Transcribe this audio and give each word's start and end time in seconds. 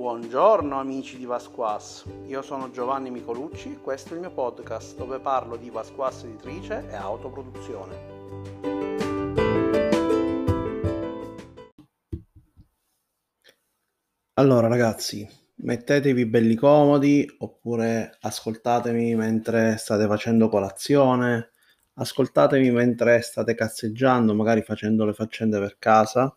Buongiorno 0.00 0.80
amici 0.80 1.18
di 1.18 1.26
Vasquas, 1.26 2.06
io 2.24 2.40
sono 2.40 2.70
Giovanni 2.70 3.10
Micolucci, 3.10 3.80
questo 3.82 4.12
è 4.12 4.14
il 4.14 4.20
mio 4.20 4.30
podcast 4.30 4.96
dove 4.96 5.18
parlo 5.18 5.56
di 5.56 5.68
Vasquas 5.68 6.24
editrice 6.24 6.88
e 6.88 6.94
autoproduzione. 6.94 7.96
Allora 14.38 14.68
ragazzi, 14.68 15.28
mettetevi 15.56 16.24
belli 16.24 16.54
comodi 16.54 17.30
oppure 17.40 18.16
ascoltatemi 18.20 19.14
mentre 19.14 19.76
state 19.76 20.06
facendo 20.06 20.48
colazione, 20.48 21.50
ascoltatemi 21.96 22.70
mentre 22.70 23.20
state 23.20 23.54
cazzeggiando, 23.54 24.32
magari 24.32 24.62
facendo 24.62 25.04
le 25.04 25.12
faccende 25.12 25.58
per 25.58 25.76
casa 25.78 26.34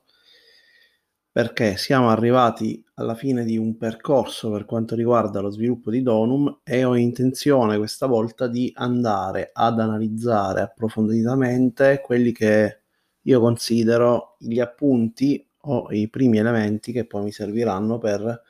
perché 1.34 1.78
siamo 1.78 2.10
arrivati 2.12 2.86
alla 2.94 3.16
fine 3.16 3.44
di 3.44 3.58
un 3.58 3.76
percorso 3.76 4.52
per 4.52 4.66
quanto 4.66 4.94
riguarda 4.94 5.40
lo 5.40 5.50
sviluppo 5.50 5.90
di 5.90 6.04
Donum 6.04 6.60
e 6.64 6.84
ho 6.84 6.96
intenzione 6.96 7.76
questa 7.78 8.06
volta 8.06 8.48
di 8.48 8.72
andare 8.76 9.50
ad 9.52 9.80
analizzare 9.80 10.62
approfonditamente 10.62 12.02
quelli 12.06 12.32
che 12.32 12.82
io 13.20 13.40
considero 13.40 14.36
gli 14.38 14.60
appunti 14.60 15.44
o 15.62 15.88
i 15.90 16.08
primi 16.08 16.38
elementi 16.38 16.92
che 16.92 17.06
poi 17.08 17.24
mi 17.24 17.32
serviranno 17.32 17.98
per 17.98 18.44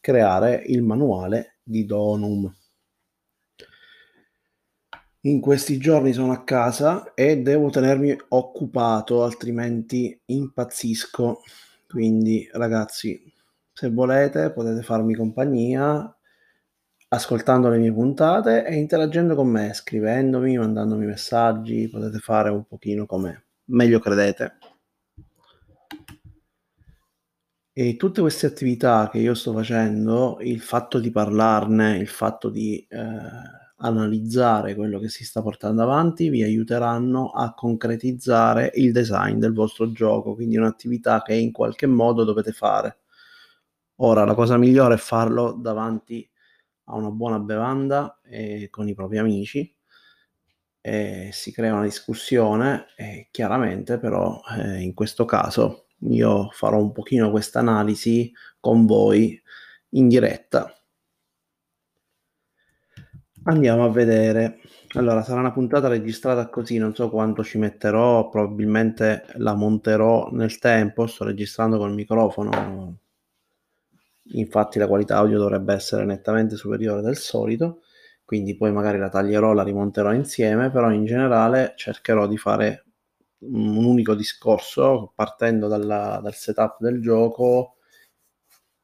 creare 0.00 0.62
il 0.68 0.82
manuale 0.82 1.58
di 1.62 1.84
Donum. 1.84 2.50
In 5.24 5.38
questi 5.40 5.76
giorni 5.76 6.14
sono 6.14 6.32
a 6.32 6.44
casa 6.44 7.12
e 7.12 7.42
devo 7.42 7.68
tenermi 7.68 8.16
occupato, 8.28 9.22
altrimenti 9.22 10.18
impazzisco 10.24 11.42
quindi 11.92 12.48
ragazzi, 12.52 13.22
se 13.70 13.90
volete 13.90 14.50
potete 14.50 14.82
farmi 14.82 15.14
compagnia 15.14 16.10
ascoltando 17.08 17.68
le 17.68 17.76
mie 17.76 17.92
puntate 17.92 18.64
e 18.64 18.76
interagendo 18.76 19.34
con 19.34 19.46
me, 19.48 19.74
scrivendomi, 19.74 20.56
mandandomi 20.56 21.04
messaggi, 21.04 21.88
potete 21.90 22.18
fare 22.18 22.48
un 22.48 22.64
pochino 22.64 23.04
come 23.04 23.44
meglio 23.66 23.98
credete. 23.98 24.56
E 27.74 27.96
tutte 27.96 28.22
queste 28.22 28.46
attività 28.46 29.10
che 29.10 29.18
io 29.18 29.34
sto 29.34 29.52
facendo, 29.52 30.38
il 30.40 30.60
fatto 30.60 30.98
di 30.98 31.10
parlarne, 31.10 31.98
il 31.98 32.08
fatto 32.08 32.48
di 32.48 32.86
eh, 32.88 33.60
analizzare 33.82 34.74
quello 34.74 34.98
che 34.98 35.08
si 35.08 35.24
sta 35.24 35.42
portando 35.42 35.82
avanti 35.82 36.28
vi 36.28 36.42
aiuteranno 36.42 37.30
a 37.30 37.52
concretizzare 37.54 38.70
il 38.74 38.92
design 38.92 39.38
del 39.38 39.52
vostro 39.52 39.92
gioco, 39.92 40.34
quindi 40.34 40.56
un'attività 40.56 41.22
che 41.22 41.34
in 41.34 41.52
qualche 41.52 41.86
modo 41.86 42.24
dovete 42.24 42.52
fare. 42.52 42.98
Ora, 43.96 44.24
la 44.24 44.34
cosa 44.34 44.56
migliore 44.56 44.94
è 44.94 44.98
farlo 44.98 45.52
davanti 45.52 46.28
a 46.84 46.96
una 46.96 47.10
buona 47.10 47.38
bevanda 47.38 48.20
e 48.22 48.68
con 48.70 48.88
i 48.88 48.94
propri 48.94 49.18
amici 49.18 49.76
e 50.80 51.30
si 51.32 51.52
crea 51.52 51.74
una 51.74 51.84
discussione 51.84 52.86
e 52.96 53.28
chiaramente 53.30 53.98
però 53.98 54.40
eh, 54.58 54.80
in 54.80 54.94
questo 54.94 55.24
caso 55.24 55.86
io 56.08 56.50
farò 56.50 56.80
un 56.80 56.90
pochino 56.90 57.30
questa 57.30 57.60
analisi 57.60 58.32
con 58.58 58.84
voi 58.86 59.40
in 59.90 60.08
diretta 60.08 60.81
Andiamo 63.44 63.84
a 63.84 63.90
vedere. 63.90 64.60
Allora, 64.94 65.22
sarà 65.22 65.40
una 65.40 65.52
puntata 65.52 65.88
registrata 65.88 66.48
così, 66.48 66.78
non 66.78 66.94
so 66.94 67.10
quanto 67.10 67.42
ci 67.42 67.58
metterò, 67.58 68.28
probabilmente 68.28 69.24
la 69.34 69.54
monterò 69.54 70.28
nel 70.30 70.58
tempo, 70.58 71.06
sto 71.06 71.24
registrando 71.24 71.76
col 71.78 71.92
microfono, 71.92 72.98
infatti 74.34 74.78
la 74.78 74.86
qualità 74.86 75.16
audio 75.16 75.38
dovrebbe 75.38 75.74
essere 75.74 76.04
nettamente 76.04 76.56
superiore 76.56 77.00
del 77.00 77.16
solito, 77.16 77.82
quindi 78.24 78.56
poi 78.56 78.70
magari 78.70 78.98
la 78.98 79.08
taglierò, 79.08 79.52
la 79.52 79.64
rimonterò 79.64 80.12
insieme, 80.12 80.70
però 80.70 80.92
in 80.92 81.04
generale 81.04 81.72
cercherò 81.76 82.28
di 82.28 82.36
fare 82.36 82.84
un 83.40 83.84
unico 83.84 84.14
discorso 84.14 85.12
partendo 85.16 85.66
dalla, 85.66 86.20
dal 86.22 86.34
setup 86.34 86.76
del 86.80 87.00
gioco 87.00 87.76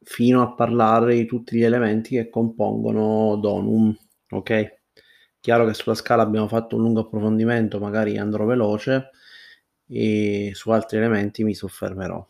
fino 0.03 0.41
a 0.41 0.53
parlare 0.53 1.15
di 1.15 1.25
tutti 1.25 1.55
gli 1.55 1.63
elementi 1.63 2.15
che 2.15 2.29
compongono 2.29 3.37
Donum 3.37 3.95
ok? 4.31 4.77
Chiaro 5.39 5.65
che 5.65 5.73
sulla 5.73 5.95
scala 5.95 6.23
abbiamo 6.23 6.47
fatto 6.47 6.75
un 6.75 6.81
lungo 6.81 7.01
approfondimento, 7.01 7.79
magari 7.79 8.17
andrò 8.17 8.45
veloce 8.45 9.09
e 9.87 10.51
su 10.53 10.69
altri 10.71 10.97
elementi 10.97 11.43
mi 11.43 11.53
soffermerò. 11.53 12.27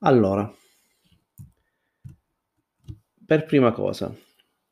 Allora, 0.00 0.50
per 3.26 3.44
prima 3.44 3.72
cosa, 3.72 4.14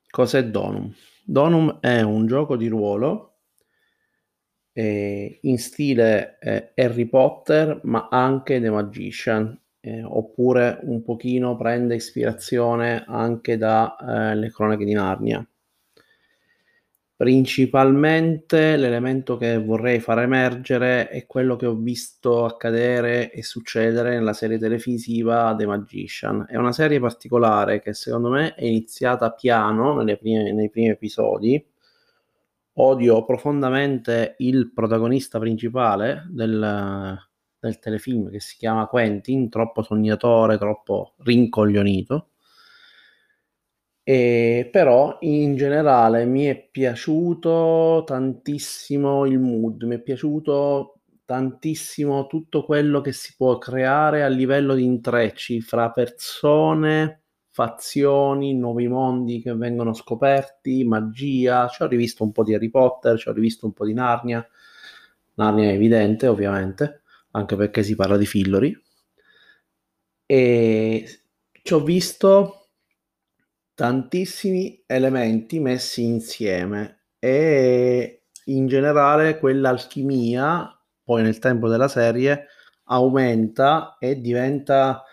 cos'è 0.09 0.45
Donum? 0.45 0.93
Donum 1.25 1.79
è 1.79 2.01
un 2.01 2.25
gioco 2.25 2.55
di 2.55 2.67
ruolo 2.67 3.39
eh, 4.71 5.39
in 5.41 5.57
stile 5.57 6.37
eh, 6.39 6.71
Harry 6.75 7.05
Potter, 7.07 7.81
ma 7.83 8.07
anche 8.09 8.61
The 8.61 8.69
Magician, 8.69 9.59
eh, 9.81 10.03
oppure 10.03 10.79
un 10.83 11.03
pochino 11.03 11.55
prende 11.57 11.95
ispirazione 11.95 13.03
anche 13.07 13.57
dalle 13.57 14.45
eh, 14.45 14.51
cronache 14.51 14.85
di 14.85 14.93
Narnia. 14.93 15.45
Principalmente 17.17 18.77
l'elemento 18.77 19.37
che 19.37 19.57
vorrei 19.57 19.99
far 19.99 20.19
emergere 20.19 21.09
è 21.09 21.25
quello 21.25 21.55
che 21.55 21.65
ho 21.65 21.73
visto 21.73 22.45
accadere 22.45 23.31
e 23.31 23.41
succedere 23.41 24.11
nella 24.11 24.33
serie 24.33 24.59
televisiva 24.59 25.55
The 25.57 25.65
Magician. 25.65 26.45
È 26.47 26.57
una 26.57 26.71
serie 26.71 26.99
particolare 26.99 27.81
che 27.81 27.95
secondo 27.95 28.29
me 28.29 28.53
è 28.53 28.65
iniziata 28.65 29.31
piano 29.31 30.03
prime, 30.19 30.51
nei 30.53 30.69
primi 30.69 30.89
episodi. 30.89 31.65
Odio 32.73 33.25
profondamente 33.25 34.35
il 34.37 34.71
protagonista 34.71 35.39
principale 35.39 36.27
del, 36.29 37.17
del 37.59 37.79
telefilm 37.79 38.29
che 38.29 38.39
si 38.39 38.57
chiama 38.57 38.85
Quentin, 38.85 39.49
troppo 39.49 39.81
sognatore, 39.81 40.59
troppo 40.59 41.15
rincoglionito 41.23 42.29
e 44.09 44.69
però 44.71 45.17
in 45.19 45.57
generale 45.57 46.23
mi 46.23 46.45
è 46.45 46.55
piaciuto 46.71 48.03
tantissimo 48.05 49.25
il 49.25 49.37
mood, 49.37 49.83
mi 49.83 49.95
è 49.95 49.99
piaciuto 49.99 51.01
tantissimo 51.25 52.25
tutto 52.25 52.63
quello 52.63 53.01
che 53.01 53.11
si 53.11 53.33
può 53.35 53.57
creare 53.57 54.23
a 54.23 54.29
livello 54.29 54.75
di 54.75 54.85
intrecci 54.85 55.59
fra 55.59 55.91
persone, 55.91 57.23
fazioni, 57.49 58.53
nuovi 58.53 58.87
mondi 58.87 59.41
che 59.41 59.53
vengono 59.53 59.93
scoperti, 59.93 60.85
magia. 60.85 61.67
Ci 61.67 61.83
ho 61.83 61.87
rivisto 61.87 62.23
un 62.23 62.31
po' 62.31 62.45
di 62.45 62.53
Harry 62.53 62.69
Potter, 62.69 63.19
ci 63.19 63.27
ho 63.27 63.33
rivisto 63.33 63.65
un 63.65 63.73
po' 63.73 63.85
di 63.85 63.93
Narnia. 63.93 64.47
Narnia 65.33 65.69
è 65.69 65.73
evidente, 65.73 66.27
ovviamente, 66.27 67.01
anche 67.31 67.57
perché 67.57 67.83
si 67.83 67.95
parla 67.95 68.15
di 68.15 68.25
Fillori. 68.25 68.73
E 70.25 71.05
ci 71.61 71.73
ho 71.73 71.83
visto 71.83 72.66
tantissimi 73.77 74.81
elementi 74.87 75.59
messi 75.59 76.03
insieme 76.03 77.03
e 77.19 78.23
in 78.45 78.65
generale 78.65 79.37
quell'alchimia 79.37 80.75
poi 81.03 81.21
nel 81.21 81.37
tempo 81.37 81.69
della 81.69 81.87
serie 81.87 82.47
aumenta 82.85 83.97
e 83.99 84.19
diventa 84.19 85.03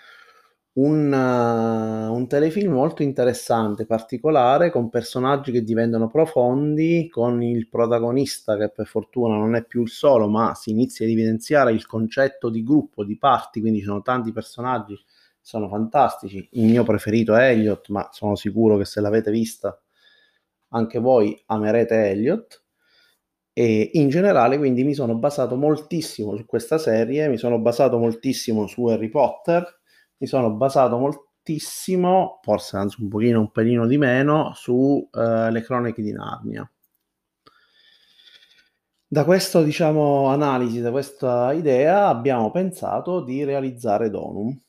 un, 0.76 1.12
uh, 1.12 2.10
un, 2.10 2.26
telefilm 2.26 2.72
molto 2.72 3.02
interessante, 3.02 3.84
particolare, 3.84 4.70
con 4.70 4.88
personaggi 4.88 5.52
che 5.52 5.62
diventano 5.62 6.08
profondi, 6.08 7.08
con 7.10 7.42
il 7.42 7.68
protagonista 7.68 8.56
che 8.56 8.70
per 8.70 8.86
fortuna 8.86 9.36
non 9.36 9.56
è 9.56 9.64
più 9.66 9.82
il 9.82 9.90
solo, 9.90 10.26
ma 10.26 10.54
si 10.54 10.70
inizia 10.70 11.04
a 11.04 11.10
evidenziare 11.10 11.72
il 11.72 11.84
concetto 11.84 12.48
di 12.48 12.62
gruppo, 12.62 13.04
di 13.04 13.18
parti, 13.18 13.60
quindi 13.60 13.80
ci 13.80 13.84
sono 13.84 14.00
tanti 14.00 14.32
personaggi 14.32 14.98
sono 15.44 15.68
fantastici. 15.68 16.48
Il 16.52 16.64
mio 16.64 16.84
preferito 16.84 17.34
è 17.34 17.50
Elliot, 17.50 17.90
ma 17.90 18.08
sono 18.12 18.34
sicuro 18.34 18.78
che 18.78 18.86
se 18.86 19.02
l'avete 19.02 19.30
vista 19.30 19.78
anche 20.68 20.98
voi 20.98 21.40
amerete 21.46 22.10
Elliot. 22.10 22.64
E 23.52 23.90
in 23.92 24.08
generale, 24.08 24.56
quindi, 24.56 24.84
mi 24.84 24.94
sono 24.94 25.16
basato 25.16 25.54
moltissimo 25.56 26.34
su 26.34 26.46
questa 26.46 26.78
serie, 26.78 27.28
mi 27.28 27.36
sono 27.36 27.60
basato 27.60 27.98
moltissimo 27.98 28.66
su 28.66 28.86
Harry 28.86 29.10
Potter, 29.10 29.80
mi 30.16 30.26
sono 30.26 30.50
basato 30.50 30.96
moltissimo, 30.96 32.40
forse 32.42 32.78
anzi 32.78 33.02
un 33.02 33.08
pochino, 33.08 33.40
un 33.40 33.50
pelino 33.52 33.86
di 33.86 33.98
meno, 33.98 34.52
su 34.54 34.72
uh, 35.12 35.50
le 35.50 35.62
cronache 35.62 36.00
di 36.00 36.12
Narnia. 36.12 36.68
Da 39.06 39.24
questa, 39.24 39.62
diciamo, 39.62 40.28
analisi, 40.28 40.80
da 40.80 40.90
questa 40.90 41.52
idea, 41.52 42.08
abbiamo 42.08 42.50
pensato 42.50 43.22
di 43.22 43.44
realizzare 43.44 44.08
Donum. 44.08 44.63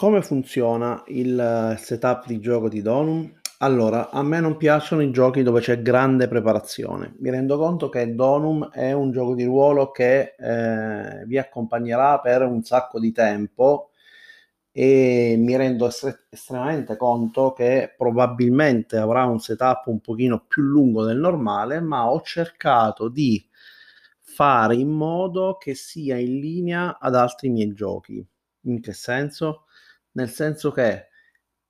Come 0.00 0.22
funziona 0.22 1.02
il 1.08 1.76
setup 1.78 2.24
di 2.24 2.40
gioco 2.40 2.70
di 2.70 2.80
Donum? 2.80 3.30
Allora, 3.58 4.08
a 4.08 4.22
me 4.22 4.40
non 4.40 4.56
piacciono 4.56 5.02
i 5.02 5.10
giochi 5.10 5.42
dove 5.42 5.60
c'è 5.60 5.82
grande 5.82 6.26
preparazione. 6.26 7.16
Mi 7.18 7.28
rendo 7.28 7.58
conto 7.58 7.90
che 7.90 8.14
Donum 8.14 8.70
è 8.70 8.92
un 8.92 9.10
gioco 9.10 9.34
di 9.34 9.44
ruolo 9.44 9.90
che 9.90 10.34
eh, 10.38 11.26
vi 11.26 11.36
accompagnerà 11.36 12.18
per 12.18 12.40
un 12.46 12.62
sacco 12.62 12.98
di 12.98 13.12
tempo 13.12 13.90
e 14.72 15.34
mi 15.36 15.54
rendo 15.54 15.88
estre- 15.88 16.20
estremamente 16.30 16.96
conto 16.96 17.52
che 17.52 17.92
probabilmente 17.94 18.96
avrà 18.96 19.24
un 19.24 19.38
setup 19.38 19.86
un 19.88 20.00
pochino 20.00 20.46
più 20.48 20.62
lungo 20.62 21.04
del 21.04 21.18
normale, 21.18 21.78
ma 21.80 22.10
ho 22.10 22.22
cercato 22.22 23.10
di 23.10 23.46
fare 24.18 24.76
in 24.76 24.88
modo 24.88 25.58
che 25.58 25.74
sia 25.74 26.16
in 26.16 26.40
linea 26.40 26.98
ad 26.98 27.14
altri 27.14 27.50
miei 27.50 27.74
giochi. 27.74 28.26
In 28.62 28.80
che 28.80 28.94
senso? 28.94 29.64
Nel 30.12 30.28
senso 30.28 30.70
che 30.70 31.08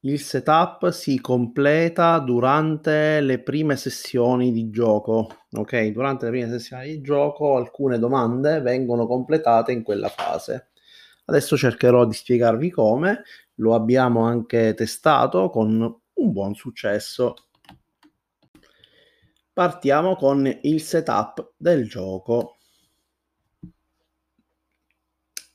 il 0.04 0.18
setup 0.18 0.88
si 0.90 1.20
completa 1.20 2.18
durante 2.20 3.20
le 3.20 3.42
prime 3.42 3.76
sessioni 3.76 4.50
di 4.50 4.70
gioco. 4.70 5.44
Ok, 5.52 5.88
durante 5.88 6.24
le 6.24 6.30
prime 6.30 6.48
sessioni 6.48 6.86
di 6.86 7.00
gioco 7.02 7.56
alcune 7.56 7.98
domande 7.98 8.60
vengono 8.60 9.06
completate 9.06 9.72
in 9.72 9.82
quella 9.82 10.08
fase. 10.08 10.70
Adesso 11.26 11.56
cercherò 11.56 12.06
di 12.06 12.14
spiegarvi 12.14 12.70
come, 12.70 13.24
lo 13.56 13.74
abbiamo 13.74 14.24
anche 14.24 14.72
testato 14.72 15.50
con 15.50 15.70
un 16.14 16.32
buon 16.32 16.54
successo. 16.54 17.34
Partiamo 19.52 20.16
con 20.16 20.58
il 20.62 20.80
setup 20.80 21.52
del 21.58 21.86
gioco. 21.86 22.56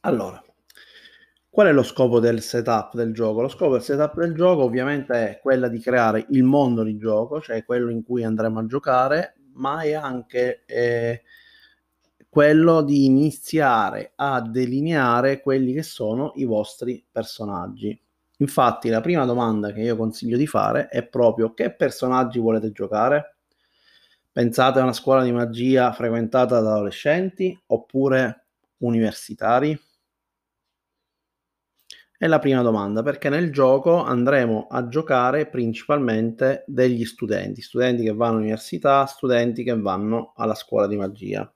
Allora, 0.02 0.45
Qual 1.56 1.68
è 1.68 1.72
lo 1.72 1.84
scopo 1.84 2.20
del 2.20 2.42
setup 2.42 2.96
del 2.96 3.14
gioco? 3.14 3.40
Lo 3.40 3.48
scopo 3.48 3.72
del 3.72 3.82
setup 3.82 4.20
del 4.20 4.36
gioco 4.36 4.64
ovviamente 4.64 5.14
è 5.14 5.40
quello 5.40 5.70
di 5.70 5.80
creare 5.80 6.26
il 6.32 6.44
mondo 6.44 6.84
di 6.84 6.98
gioco, 6.98 7.40
cioè 7.40 7.64
quello 7.64 7.90
in 7.92 8.04
cui 8.04 8.26
andremo 8.26 8.60
a 8.60 8.66
giocare, 8.66 9.36
ma 9.54 9.80
è 9.80 9.94
anche 9.94 10.66
eh, 10.66 11.24
quello 12.28 12.82
di 12.82 13.06
iniziare 13.06 14.12
a 14.16 14.42
delineare 14.42 15.40
quelli 15.40 15.72
che 15.72 15.84
sono 15.84 16.34
i 16.36 16.44
vostri 16.44 17.02
personaggi. 17.10 17.98
Infatti 18.40 18.90
la 18.90 19.00
prima 19.00 19.24
domanda 19.24 19.72
che 19.72 19.80
io 19.80 19.96
consiglio 19.96 20.36
di 20.36 20.48
fare 20.48 20.90
è 20.90 21.08
proprio 21.08 21.54
che 21.54 21.74
personaggi 21.74 22.38
volete 22.38 22.74
giocare? 22.74 23.38
Pensate 24.30 24.80
a 24.80 24.84
una 24.84 24.92
scuola 24.92 25.24
di 25.24 25.32
magia 25.32 25.94
frequentata 25.94 26.60
da 26.60 26.74
adolescenti 26.74 27.58
oppure 27.68 28.44
universitari? 28.80 29.85
È 32.18 32.28
la 32.28 32.40
prima 32.40 32.62
domanda, 32.62 33.04
perché 33.04 33.28
nel 33.28 33.52
gioco 33.52 34.02
andremo 34.02 34.68
a 34.70 34.88
giocare 34.88 35.48
principalmente 35.48 36.64
degli 36.66 37.04
studenti, 37.04 37.62
studenti 37.62 38.04
che 38.04 38.14
vanno 38.14 38.38
all'università, 38.38 39.06
studenti 39.06 39.64
che 39.64 39.78
vanno 39.78 40.32
alla 40.38 40.56
scuola 40.56 40.88
di 40.88 40.96
magia. 40.96 41.54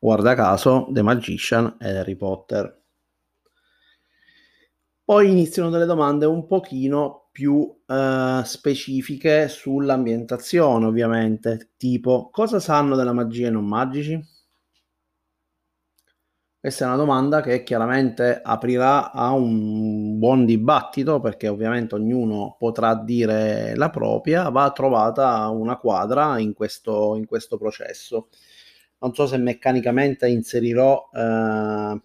Guarda 0.00 0.34
caso, 0.34 0.88
The 0.90 1.02
Magician 1.02 1.76
e 1.78 1.98
Harry 1.98 2.16
Potter. 2.16 2.80
Poi 5.04 5.30
iniziano 5.30 5.70
delle 5.70 5.86
domande 5.86 6.26
un 6.26 6.46
pochino 6.48 7.28
più 7.30 7.72
eh, 7.86 8.42
specifiche 8.44 9.46
sull'ambientazione, 9.46 10.84
ovviamente, 10.84 11.74
tipo 11.76 12.28
cosa 12.30 12.58
sanno 12.58 12.96
della 12.96 13.12
magia 13.12 13.46
e 13.46 13.50
non 13.50 13.66
magici? 13.66 14.31
Questa 16.62 16.84
è 16.84 16.86
una 16.86 16.96
domanda 16.96 17.40
che 17.40 17.64
chiaramente 17.64 18.40
aprirà 18.40 19.10
a 19.10 19.32
un 19.32 20.16
buon 20.20 20.44
dibattito 20.44 21.18
perché 21.18 21.48
ovviamente 21.48 21.96
ognuno 21.96 22.54
potrà 22.56 22.94
dire 22.94 23.74
la 23.74 23.90
propria, 23.90 24.48
va 24.48 24.70
trovata 24.70 25.48
una 25.48 25.76
quadra 25.76 26.38
in 26.38 26.52
questo, 26.52 27.16
in 27.16 27.26
questo 27.26 27.58
processo. 27.58 28.28
Non 29.00 29.12
so 29.12 29.26
se 29.26 29.38
meccanicamente 29.38 30.28
inserirò 30.28 31.10
eh, 31.12 32.00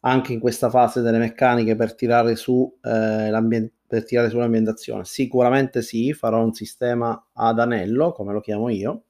anche 0.00 0.32
in 0.32 0.40
questa 0.40 0.70
fase 0.70 1.02
delle 1.02 1.18
meccaniche 1.18 1.76
per 1.76 1.94
tirare, 1.94 2.36
su, 2.36 2.78
eh, 2.82 3.70
per 3.86 4.04
tirare 4.06 4.30
sull'ambientazione. 4.30 5.04
Sicuramente 5.04 5.82
sì, 5.82 6.14
farò 6.14 6.42
un 6.42 6.54
sistema 6.54 7.22
ad 7.34 7.58
anello, 7.58 8.12
come 8.12 8.32
lo 8.32 8.40
chiamo 8.40 8.70
io, 8.70 9.02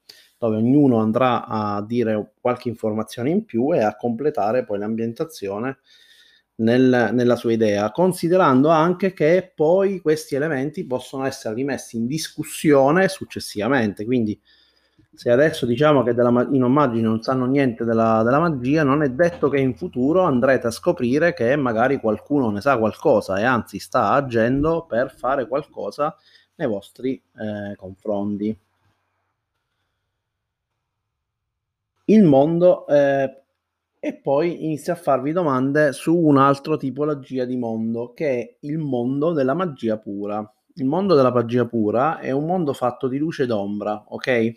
dove 0.44 0.56
ognuno 0.56 0.98
andrà 0.98 1.46
a 1.46 1.82
dire 1.82 2.32
qualche 2.40 2.68
informazione 2.68 3.30
in 3.30 3.44
più 3.44 3.74
e 3.74 3.82
a 3.82 3.96
completare 3.96 4.64
poi 4.64 4.78
l'ambientazione 4.78 5.78
nel, 6.56 7.10
nella 7.12 7.36
sua 7.36 7.52
idea, 7.52 7.90
considerando 7.90 8.68
anche 8.68 9.12
che 9.12 9.52
poi 9.54 10.00
questi 10.00 10.34
elementi 10.34 10.86
possono 10.86 11.24
essere 11.24 11.54
rimessi 11.54 11.96
in 11.96 12.06
discussione 12.06 13.08
successivamente. 13.08 14.04
Quindi, 14.04 14.38
se 15.14 15.30
adesso 15.30 15.64
diciamo 15.64 16.02
che 16.02 16.12
della, 16.12 16.46
in 16.50 16.62
omaggio 16.62 17.00
non 17.00 17.22
sanno 17.22 17.46
niente 17.46 17.84
della, 17.84 18.22
della, 18.22 18.40
magia, 18.40 18.82
non 18.82 19.02
è 19.02 19.08
detto 19.10 19.48
che 19.48 19.58
in 19.58 19.74
futuro 19.74 20.22
andrete 20.22 20.66
a 20.66 20.70
scoprire 20.70 21.32
che 21.32 21.56
magari 21.56 21.98
qualcuno 21.98 22.50
ne 22.50 22.60
sa 22.60 22.76
qualcosa 22.78 23.38
e 23.38 23.44
anzi 23.44 23.78
sta 23.78 24.10
agendo 24.10 24.84
per 24.86 25.14
fare 25.16 25.46
qualcosa 25.46 26.16
nei 26.56 26.68
vostri 26.68 27.14
eh, 27.14 27.76
confronti. 27.76 28.56
Il 32.06 32.22
mondo 32.24 32.86
eh, 32.86 33.44
e 33.98 34.16
poi 34.16 34.64
inizia 34.64 34.92
a 34.92 34.96
farvi 34.96 35.32
domande 35.32 35.92
su 35.92 36.14
un'altra 36.14 36.76
tipologia 36.76 37.46
di 37.46 37.56
mondo 37.56 38.12
che 38.12 38.28
è 38.28 38.56
il 38.60 38.76
mondo 38.76 39.32
della 39.32 39.54
magia 39.54 39.98
pura. 39.98 40.46
Il 40.74 40.84
mondo 40.84 41.14
della 41.14 41.32
magia 41.32 41.64
pura 41.66 42.18
è 42.18 42.30
un 42.30 42.44
mondo 42.44 42.74
fatto 42.74 43.08
di 43.08 43.16
luce 43.16 43.44
ed 43.44 43.50
ombra, 43.50 44.04
ok? 44.08 44.56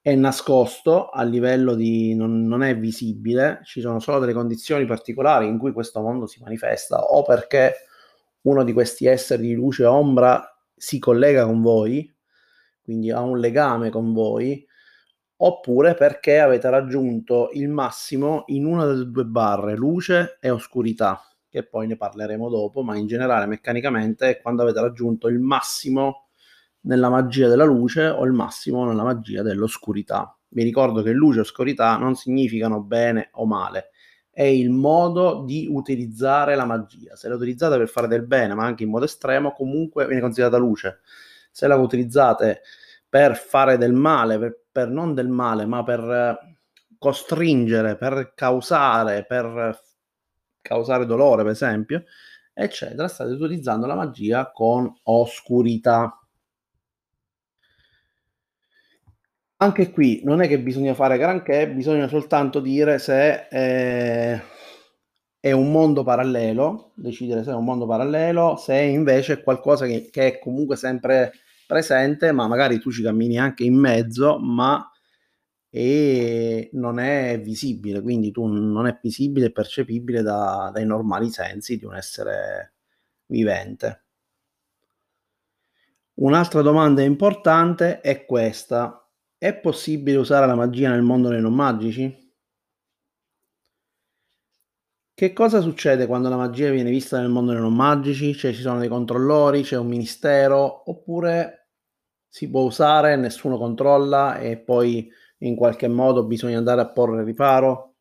È 0.00 0.14
nascosto 0.14 1.10
a 1.10 1.22
livello 1.22 1.74
di 1.74 2.14
non, 2.14 2.46
non 2.46 2.62
è 2.62 2.78
visibile, 2.78 3.60
ci 3.64 3.82
sono 3.82 4.00
solo 4.00 4.18
delle 4.20 4.32
condizioni 4.32 4.86
particolari 4.86 5.46
in 5.46 5.58
cui 5.58 5.72
questo 5.72 6.00
mondo 6.00 6.26
si 6.26 6.40
manifesta 6.40 6.98
o 6.98 7.22
perché 7.22 7.74
uno 8.42 8.64
di 8.64 8.72
questi 8.72 9.04
esseri 9.04 9.48
di 9.48 9.54
luce 9.54 9.82
e 9.82 9.86
ombra 9.86 10.56
si 10.74 10.98
collega 10.98 11.44
con 11.44 11.60
voi, 11.60 12.10
quindi 12.82 13.10
ha 13.10 13.20
un 13.20 13.38
legame 13.38 13.90
con 13.90 14.14
voi, 14.14 14.66
oppure 15.42 15.94
perché 15.94 16.38
avete 16.38 16.68
raggiunto 16.68 17.50
il 17.52 17.68
massimo 17.68 18.44
in 18.46 18.66
una 18.66 18.84
delle 18.84 19.10
due 19.10 19.24
barre, 19.24 19.74
luce 19.74 20.38
e 20.40 20.50
oscurità, 20.50 21.22
che 21.48 21.64
poi 21.64 21.86
ne 21.86 21.96
parleremo 21.96 22.48
dopo, 22.48 22.82
ma 22.82 22.96
in 22.96 23.06
generale 23.06 23.46
meccanicamente 23.46 24.28
è 24.28 24.40
quando 24.40 24.62
avete 24.62 24.80
raggiunto 24.80 25.28
il 25.28 25.38
massimo 25.38 26.26
nella 26.82 27.08
magia 27.08 27.48
della 27.48 27.64
luce 27.64 28.06
o 28.06 28.24
il 28.24 28.32
massimo 28.32 28.84
nella 28.84 29.02
magia 29.02 29.42
dell'oscurità. 29.42 30.36
Vi 30.48 30.62
ricordo 30.62 31.02
che 31.02 31.12
luce 31.12 31.38
e 31.38 31.42
oscurità 31.42 31.96
non 31.96 32.16
significano 32.16 32.82
bene 32.82 33.30
o 33.32 33.46
male, 33.46 33.90
è 34.30 34.42
il 34.42 34.70
modo 34.70 35.44
di 35.46 35.66
utilizzare 35.70 36.54
la 36.54 36.66
magia. 36.66 37.16
Se 37.16 37.28
la 37.28 37.34
utilizzate 37.34 37.78
per 37.78 37.88
fare 37.88 38.08
del 38.08 38.26
bene, 38.26 38.54
ma 38.54 38.64
anche 38.64 38.82
in 38.82 38.90
modo 38.90 39.06
estremo, 39.06 39.52
comunque 39.52 40.04
viene 40.04 40.20
considerata 40.20 40.58
luce. 40.58 41.00
Se 41.50 41.66
la 41.66 41.76
utilizzate 41.76 42.60
per 43.10 43.36
fare 43.36 43.76
del 43.76 43.92
male, 43.92 44.38
per 44.38 44.60
per 44.70 44.88
non 44.88 45.14
del 45.14 45.28
male, 45.28 45.66
ma 45.66 45.82
per 45.82 46.00
eh, 46.00 46.56
costringere, 46.98 47.96
per 47.96 48.32
causare, 48.34 49.24
per 49.24 49.80
causare 50.60 51.06
dolore, 51.06 51.42
per 51.42 51.52
esempio, 51.52 52.04
eccetera, 52.52 53.08
state 53.08 53.32
utilizzando 53.32 53.86
la 53.86 53.94
magia 53.94 54.50
con 54.52 54.92
oscurità. 55.04 56.14
Anche 59.62 59.90
qui 59.90 60.22
non 60.24 60.40
è 60.40 60.48
che 60.48 60.58
bisogna 60.58 60.94
fare 60.94 61.18
granché, 61.18 61.68
bisogna 61.68 62.08
soltanto 62.08 62.60
dire 62.60 62.98
se 62.98 63.46
eh, 63.50 64.40
è 65.38 65.52
un 65.52 65.70
mondo 65.70 66.02
parallelo, 66.02 66.92
decidere 66.94 67.44
se 67.44 67.50
è 67.50 67.54
un 67.54 67.64
mondo 67.64 67.86
parallelo, 67.86 68.56
se 68.56 68.80
invece 68.80 69.34
è 69.34 69.42
qualcosa 69.42 69.84
che, 69.84 70.08
che 70.10 70.26
è 70.26 70.38
comunque 70.38 70.76
sempre 70.76 71.32
presente, 71.70 72.32
ma 72.32 72.48
magari 72.48 72.80
tu 72.80 72.90
ci 72.90 73.02
cammini 73.02 73.38
anche 73.38 73.62
in 73.62 73.76
mezzo, 73.76 74.38
ma 74.40 74.90
e 75.72 76.68
non 76.72 76.98
è 76.98 77.40
visibile, 77.40 78.00
quindi 78.02 78.32
tu 78.32 78.44
non 78.46 78.86
è 78.88 78.98
visibile 79.00 79.46
e 79.46 79.52
percepibile 79.52 80.20
da, 80.22 80.70
dai 80.74 80.84
normali 80.84 81.30
sensi 81.30 81.78
di 81.78 81.84
un 81.84 81.94
essere 81.94 82.74
vivente. 83.26 84.04
Un'altra 86.14 86.60
domanda 86.62 87.02
importante 87.02 88.00
è 88.00 88.26
questa. 88.26 89.08
È 89.38 89.54
possibile 89.58 90.18
usare 90.18 90.46
la 90.46 90.54
magia 90.54 90.90
nel 90.90 91.02
mondo 91.02 91.28
dei 91.28 91.40
non 91.40 91.54
magici? 91.54 92.28
Che 95.14 95.32
cosa 95.32 95.60
succede 95.60 96.06
quando 96.06 96.28
la 96.28 96.36
magia 96.36 96.70
viene 96.70 96.90
vista 96.90 97.20
nel 97.20 97.28
mondo 97.28 97.52
dei 97.52 97.60
non 97.60 97.74
magici? 97.74 98.34
Cioè 98.34 98.52
ci 98.52 98.60
sono 98.60 98.78
dei 98.80 98.88
controllori, 98.88 99.62
c'è 99.62 99.76
un 99.76 99.86
ministero, 99.86 100.90
oppure 100.90 101.59
si 102.30 102.48
può 102.48 102.62
usare, 102.62 103.16
nessuno 103.16 103.58
controlla 103.58 104.38
e 104.38 104.56
poi 104.56 105.10
in 105.38 105.56
qualche 105.56 105.88
modo 105.88 106.24
bisogna 106.24 106.58
andare 106.58 106.80
a 106.80 106.88
porre 106.88 107.24
riparo. 107.24 107.96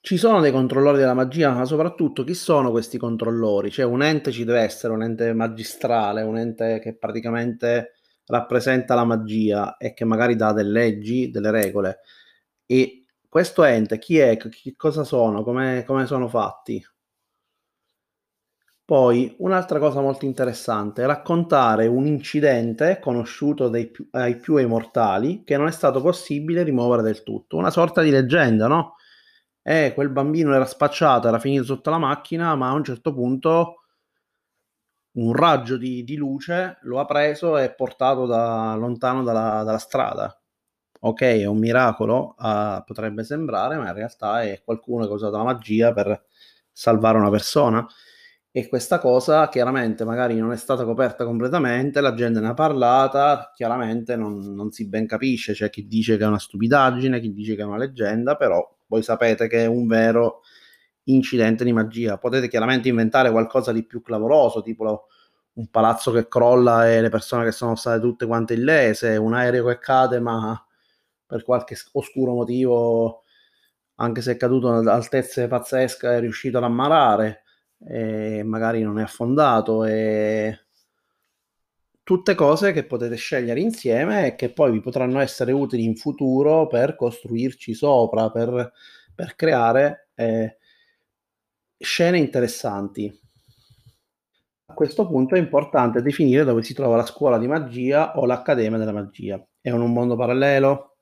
Ci 0.00 0.16
sono 0.16 0.40
dei 0.40 0.52
controllori 0.52 0.98
della 0.98 1.14
magia, 1.14 1.52
ma 1.52 1.64
soprattutto 1.66 2.24
chi 2.24 2.32
sono 2.32 2.70
questi 2.70 2.96
controllori? 2.96 3.70
Cioè 3.70 3.84
un 3.84 4.02
ente 4.02 4.30
ci 4.32 4.44
deve 4.44 4.60
essere, 4.60 4.92
un 4.94 5.02
ente 5.02 5.32
magistrale, 5.34 6.22
un 6.22 6.38
ente 6.38 6.78
che 6.78 6.96
praticamente 6.96 7.94
rappresenta 8.26 8.94
la 8.94 9.04
magia 9.04 9.76
e 9.76 9.92
che 9.92 10.04
magari 10.04 10.36
dà 10.36 10.52
delle 10.52 10.70
leggi, 10.70 11.30
delle 11.30 11.50
regole. 11.50 11.98
E 12.64 13.04
questo 13.28 13.64
ente 13.64 13.98
chi 13.98 14.18
è? 14.18 14.36
Che 14.36 14.74
cosa 14.76 15.04
sono? 15.04 15.42
Come 15.42 15.84
sono 16.06 16.28
fatti? 16.28 16.82
Poi, 18.86 19.34
un'altra 19.40 19.80
cosa 19.80 20.00
molto 20.00 20.24
interessante, 20.26 21.04
raccontare 21.06 21.88
un 21.88 22.06
incidente 22.06 23.00
conosciuto 23.00 23.68
dai 23.68 23.88
più, 23.90 24.06
ai 24.12 24.36
più 24.36 24.54
ai 24.54 24.66
mortali 24.66 25.42
che 25.42 25.56
non 25.56 25.66
è 25.66 25.72
stato 25.72 26.00
possibile 26.00 26.62
rimuovere 26.62 27.02
del 27.02 27.24
tutto. 27.24 27.56
Una 27.56 27.70
sorta 27.70 28.00
di 28.02 28.10
leggenda, 28.10 28.68
no? 28.68 28.94
Eh, 29.62 29.92
quel 29.92 30.10
bambino 30.10 30.54
era 30.54 30.64
spacciato, 30.66 31.26
era 31.26 31.40
finito 31.40 31.64
sotto 31.64 31.90
la 31.90 31.98
macchina, 31.98 32.54
ma 32.54 32.68
a 32.68 32.74
un 32.74 32.84
certo 32.84 33.12
punto 33.12 33.80
un 35.12 35.32
raggio 35.32 35.76
di, 35.78 36.04
di 36.04 36.16
luce 36.16 36.78
lo 36.82 37.00
ha 37.00 37.06
preso 37.06 37.56
e 37.58 37.72
portato 37.72 38.26
da 38.26 38.74
lontano 38.74 39.22
dalla, 39.22 39.62
dalla 39.64 39.78
strada. 39.78 40.38
Ok, 41.00 41.22
è 41.22 41.46
un 41.46 41.58
miracolo, 41.58 42.34
uh, 42.38 42.82
potrebbe 42.84 43.24
sembrare, 43.24 43.76
ma 43.76 43.88
in 43.88 43.94
realtà 43.94 44.42
è 44.42 44.62
qualcuno 44.64 45.06
che 45.06 45.12
ha 45.12 45.14
usato 45.14 45.36
la 45.36 45.44
magia 45.44 45.92
per 45.92 46.24
salvare 46.72 47.18
una 47.18 47.30
persona. 47.30 47.86
E 48.56 48.68
questa 48.68 48.98
cosa 48.98 49.50
chiaramente 49.50 50.02
magari 50.06 50.34
non 50.38 50.50
è 50.50 50.56
stata 50.56 50.82
coperta 50.86 51.26
completamente, 51.26 52.00
la 52.00 52.14
gente 52.14 52.40
ne 52.40 52.48
ha 52.48 52.54
parlata, 52.54 53.52
chiaramente 53.54 54.16
non, 54.16 54.38
non 54.54 54.70
si 54.70 54.88
ben 54.88 55.06
capisce, 55.06 55.52
c'è 55.52 55.68
chi 55.68 55.86
dice 55.86 56.16
che 56.16 56.24
è 56.24 56.26
una 56.26 56.38
stupidaggine, 56.38 57.20
chi 57.20 57.34
dice 57.34 57.54
che 57.54 57.60
è 57.60 57.66
una 57.66 57.76
leggenda, 57.76 58.34
però 58.34 58.66
voi 58.86 59.02
sapete 59.02 59.46
che 59.46 59.64
è 59.64 59.66
un 59.66 59.86
vero 59.86 60.40
incidente 61.04 61.64
di 61.64 61.74
magia. 61.74 62.16
Potete 62.16 62.48
chiaramente 62.48 62.88
inventare 62.88 63.30
qualcosa 63.30 63.72
di 63.72 63.84
più 63.84 64.00
clamoroso, 64.00 64.62
tipo 64.62 64.84
lo, 64.84 65.06
un 65.56 65.68
palazzo 65.68 66.10
che 66.10 66.26
crolla 66.26 66.90
e 66.90 67.02
le 67.02 67.10
persone 67.10 67.44
che 67.44 67.52
sono 67.52 67.74
state 67.76 68.00
tutte 68.00 68.24
quante 68.24 68.54
illese, 68.54 69.18
un 69.18 69.34
aereo 69.34 69.66
che 69.66 69.78
cade 69.78 70.18
ma 70.18 70.58
per 71.26 71.44
qualche 71.44 71.76
oscuro 71.92 72.32
motivo, 72.32 73.24
anche 73.96 74.22
se 74.22 74.32
è 74.32 74.36
caduto 74.38 74.72
ad 74.72 74.86
altezze 74.88 75.46
pazzesche, 75.46 76.08
è 76.08 76.20
riuscito 76.20 76.56
ad 76.56 76.64
ammalare 76.64 77.42
e 77.78 78.42
magari 78.42 78.82
non 78.82 78.98
è 78.98 79.02
affondato 79.02 79.84
e 79.84 80.66
tutte 82.06 82.36
cose 82.36 82.72
che 82.72 82.84
potete 82.84 83.16
scegliere 83.16 83.58
insieme 83.58 84.26
e 84.26 84.34
che 84.36 84.52
poi 84.52 84.70
vi 84.70 84.80
potranno 84.80 85.18
essere 85.18 85.50
utili 85.50 85.82
in 85.82 85.96
futuro 85.96 86.68
per 86.68 86.94
costruirci 86.94 87.74
sopra, 87.74 88.30
per, 88.30 88.72
per 89.12 89.34
creare 89.34 90.10
eh, 90.14 90.58
scene 91.76 92.18
interessanti. 92.18 93.12
A 94.66 94.74
questo 94.74 95.06
punto 95.06 95.34
è 95.34 95.38
importante 95.38 96.00
definire 96.00 96.44
dove 96.44 96.62
si 96.62 96.74
trova 96.74 96.96
la 96.96 97.06
scuola 97.06 97.38
di 97.38 97.48
magia 97.48 98.16
o 98.16 98.24
l'accademia 98.24 98.78
della 98.78 98.92
magia. 98.92 99.44
È 99.60 99.70
un 99.70 99.92
mondo 99.92 100.14
parallelo? 100.14 100.98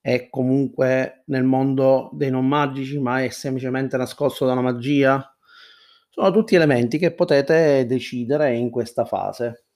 È 0.00 0.28
comunque 0.28 1.22
nel 1.26 1.44
mondo 1.44 2.10
dei 2.12 2.30
non 2.30 2.48
magici, 2.48 2.98
ma 2.98 3.22
è 3.22 3.28
semplicemente 3.28 3.96
nascosto 3.96 4.44
dalla 4.44 4.60
magia? 4.60 5.35
Sono 6.18 6.30
tutti 6.30 6.54
elementi 6.54 6.96
che 6.96 7.12
potete 7.12 7.84
decidere 7.84 8.56
in 8.56 8.70
questa 8.70 9.04
fase. 9.04 9.66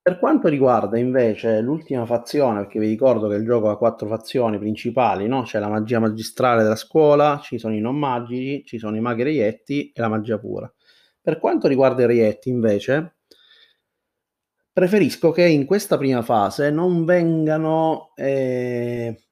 Per 0.00 0.18
quanto 0.18 0.48
riguarda 0.48 0.98
invece 0.98 1.60
l'ultima 1.60 2.06
fazione, 2.06 2.60
perché 2.60 2.78
vi 2.78 2.88
ricordo 2.88 3.28
che 3.28 3.34
il 3.34 3.44
gioco 3.44 3.68
ha 3.68 3.76
quattro 3.76 4.08
fazioni 4.08 4.58
principali, 4.58 5.28
no? 5.28 5.42
C'è 5.42 5.58
la 5.58 5.68
magia 5.68 5.98
magistrale 5.98 6.62
della 6.62 6.74
scuola, 6.74 7.38
ci 7.42 7.58
sono 7.58 7.74
i 7.74 7.80
non 7.80 7.96
magici, 7.98 8.64
ci 8.64 8.78
sono 8.78 8.96
i 8.96 9.00
maghi 9.00 9.24
reietti 9.24 9.92
e 9.92 10.00
la 10.00 10.08
magia 10.08 10.38
pura. 10.38 10.72
Per 11.20 11.38
quanto 11.38 11.68
riguarda 11.68 12.04
i 12.04 12.06
reietti, 12.06 12.48
invece, 12.48 13.16
preferisco 14.72 15.32
che 15.32 15.46
in 15.46 15.66
questa 15.66 15.98
prima 15.98 16.22
fase 16.22 16.70
non 16.70 17.04
vengano 17.04 18.12
eh, 18.14 19.24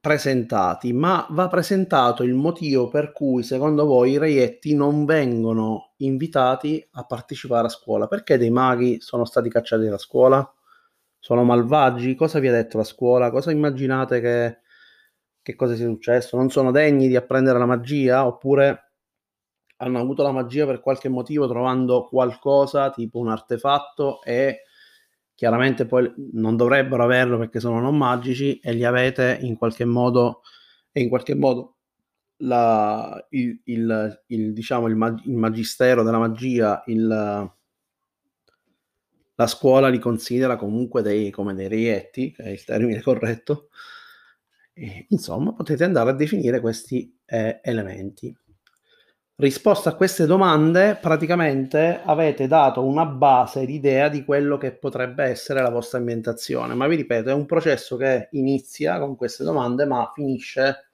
presentati, 0.00 0.92
ma 0.92 1.26
va 1.30 1.48
presentato 1.48 2.22
il 2.22 2.34
motivo 2.34 2.88
per 2.88 3.12
cui 3.12 3.42
secondo 3.42 3.84
voi 3.84 4.12
i 4.12 4.18
reietti 4.18 4.74
non 4.74 5.04
vengono 5.04 5.92
invitati 5.98 6.86
a 6.92 7.04
partecipare 7.04 7.66
a 7.66 7.70
scuola. 7.70 8.06
Perché 8.06 8.38
dei 8.38 8.50
maghi 8.50 9.00
sono 9.00 9.24
stati 9.24 9.48
cacciati 9.50 9.84
dalla 9.84 9.98
scuola? 9.98 10.50
Sono 11.18 11.44
malvagi? 11.44 12.14
Cosa 12.14 12.38
vi 12.38 12.48
ha 12.48 12.52
detto 12.52 12.78
la 12.78 12.84
scuola? 12.84 13.30
Cosa 13.30 13.50
immaginate 13.50 14.20
che, 14.20 14.58
che 15.42 15.54
cosa 15.54 15.74
sia 15.74 15.86
successo? 15.86 16.36
Non 16.36 16.50
sono 16.50 16.70
degni 16.70 17.06
di 17.06 17.16
apprendere 17.16 17.58
la 17.58 17.66
magia? 17.66 18.26
Oppure 18.26 18.92
hanno 19.76 19.98
avuto 20.00 20.22
la 20.22 20.32
magia 20.32 20.66
per 20.66 20.80
qualche 20.80 21.08
motivo 21.08 21.46
trovando 21.48 22.04
qualcosa 22.04 22.90
tipo 22.90 23.18
un 23.18 23.28
artefatto 23.28 24.22
e 24.22 24.62
chiaramente 25.40 25.86
poi 25.86 26.12
non 26.32 26.54
dovrebbero 26.54 27.02
averlo 27.02 27.38
perché 27.38 27.60
sono 27.60 27.80
non 27.80 27.96
magici 27.96 28.60
e 28.60 28.74
li 28.74 28.84
avete 28.84 29.38
in 29.40 29.56
qualche 29.56 29.86
modo 29.86 30.42
e 30.92 31.00
in 31.00 31.08
qualche 31.08 31.34
modo 31.34 31.78
la, 32.42 33.26
il, 33.30 33.58
il, 33.64 34.22
il, 34.26 34.52
diciamo, 34.52 34.86
il, 34.86 34.96
mag- 34.96 35.24
il 35.24 35.38
magistero 35.38 36.02
della 36.02 36.18
magia, 36.18 36.84
la 39.34 39.46
scuola 39.46 39.88
li 39.88 39.98
considera 39.98 40.56
comunque 40.56 41.00
dei, 41.00 41.30
come 41.30 41.54
dei 41.54 41.68
reietti, 41.68 42.32
che 42.32 42.42
è 42.42 42.48
il 42.50 42.62
termine 42.62 43.00
corretto. 43.00 43.70
E, 44.74 45.06
insomma, 45.08 45.54
potete 45.54 45.84
andare 45.84 46.10
a 46.10 46.12
definire 46.12 46.60
questi 46.60 47.18
eh, 47.24 47.60
elementi 47.62 48.36
risposta 49.40 49.90
a 49.90 49.94
queste 49.94 50.26
domande, 50.26 50.98
praticamente 51.00 52.00
avete 52.04 52.46
dato 52.46 52.84
una 52.84 53.06
base 53.06 53.64
d'idea 53.64 54.08
di 54.08 54.24
quello 54.24 54.58
che 54.58 54.72
potrebbe 54.72 55.24
essere 55.24 55.62
la 55.62 55.70
vostra 55.70 55.98
ambientazione. 55.98 56.74
Ma 56.74 56.86
vi 56.86 56.96
ripeto, 56.96 57.30
è 57.30 57.32
un 57.32 57.46
processo 57.46 57.96
che 57.96 58.28
inizia 58.32 58.98
con 58.98 59.16
queste 59.16 59.42
domande, 59.42 59.86
ma 59.86 60.10
finisce 60.14 60.90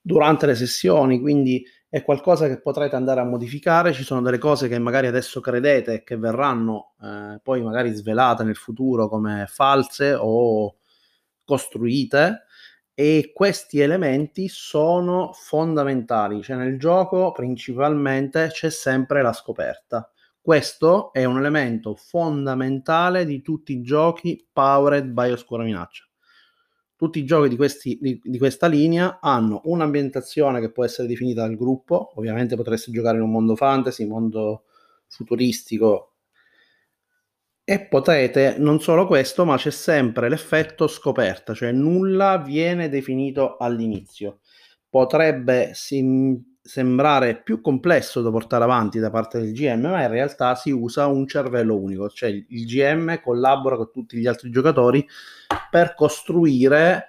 durante 0.00 0.46
le 0.46 0.54
sessioni, 0.54 1.20
quindi 1.20 1.64
è 1.88 2.02
qualcosa 2.02 2.48
che 2.48 2.60
potrete 2.60 2.96
andare 2.96 3.20
a 3.20 3.24
modificare. 3.24 3.92
Ci 3.92 4.02
sono 4.02 4.20
delle 4.20 4.38
cose 4.38 4.68
che 4.68 4.78
magari 4.78 5.06
adesso 5.06 5.40
credete 5.40 6.02
che 6.02 6.16
verranno 6.16 6.94
eh, 7.00 7.38
poi 7.42 7.62
magari 7.62 7.92
svelate 7.92 8.42
nel 8.42 8.56
futuro 8.56 9.08
come 9.08 9.46
false 9.48 10.12
o 10.12 10.76
costruite 11.44 12.43
e 12.94 13.32
questi 13.34 13.80
elementi 13.80 14.46
sono 14.48 15.32
fondamentali, 15.32 16.42
cioè 16.42 16.56
nel 16.56 16.78
gioco 16.78 17.32
principalmente 17.32 18.48
c'è 18.52 18.70
sempre 18.70 19.20
la 19.20 19.32
scoperta. 19.32 20.08
Questo 20.40 21.12
è 21.12 21.24
un 21.24 21.38
elemento 21.38 21.96
fondamentale 21.96 23.24
di 23.24 23.42
tutti 23.42 23.72
i 23.72 23.82
giochi 23.82 24.46
powered 24.52 25.06
by 25.06 25.30
Oscura 25.30 25.64
Minaccia. 25.64 26.04
Tutti 26.96 27.18
i 27.18 27.24
giochi 27.24 27.48
di, 27.48 27.56
questi, 27.56 27.98
di, 28.00 28.20
di 28.22 28.38
questa 28.38 28.68
linea 28.68 29.18
hanno 29.20 29.62
un'ambientazione 29.64 30.60
che 30.60 30.70
può 30.70 30.84
essere 30.84 31.08
definita 31.08 31.40
dal 31.40 31.56
gruppo, 31.56 32.12
ovviamente 32.14 32.54
potreste 32.54 32.92
giocare 32.92 33.16
in 33.16 33.24
un 33.24 33.30
mondo 33.30 33.56
fantasy, 33.56 34.06
mondo 34.06 34.64
futuristico, 35.08 36.13
e 37.66 37.80
potrete, 37.86 38.56
non 38.58 38.78
solo 38.80 39.06
questo, 39.06 39.46
ma 39.46 39.56
c'è 39.56 39.70
sempre 39.70 40.28
l'effetto 40.28 40.86
scoperta, 40.86 41.54
cioè 41.54 41.72
nulla 41.72 42.36
viene 42.38 42.90
definito 42.90 43.56
all'inizio. 43.56 44.40
Potrebbe 44.88 45.70
sim- 45.72 46.38
sembrare 46.60 47.42
più 47.42 47.60
complesso 47.62 48.20
da 48.20 48.30
portare 48.30 48.64
avanti 48.64 48.98
da 48.98 49.10
parte 49.10 49.40
del 49.40 49.52
GM, 49.52 49.80
ma 49.80 50.02
in 50.02 50.10
realtà 50.10 50.54
si 50.56 50.70
usa 50.70 51.06
un 51.06 51.26
cervello 51.26 51.78
unico, 51.78 52.08
cioè 52.10 52.28
il 52.28 52.66
GM 52.66 53.20
collabora 53.22 53.76
con 53.76 53.90
tutti 53.90 54.18
gli 54.18 54.26
altri 54.26 54.50
giocatori 54.50 55.06
per 55.70 55.94
costruire 55.94 57.08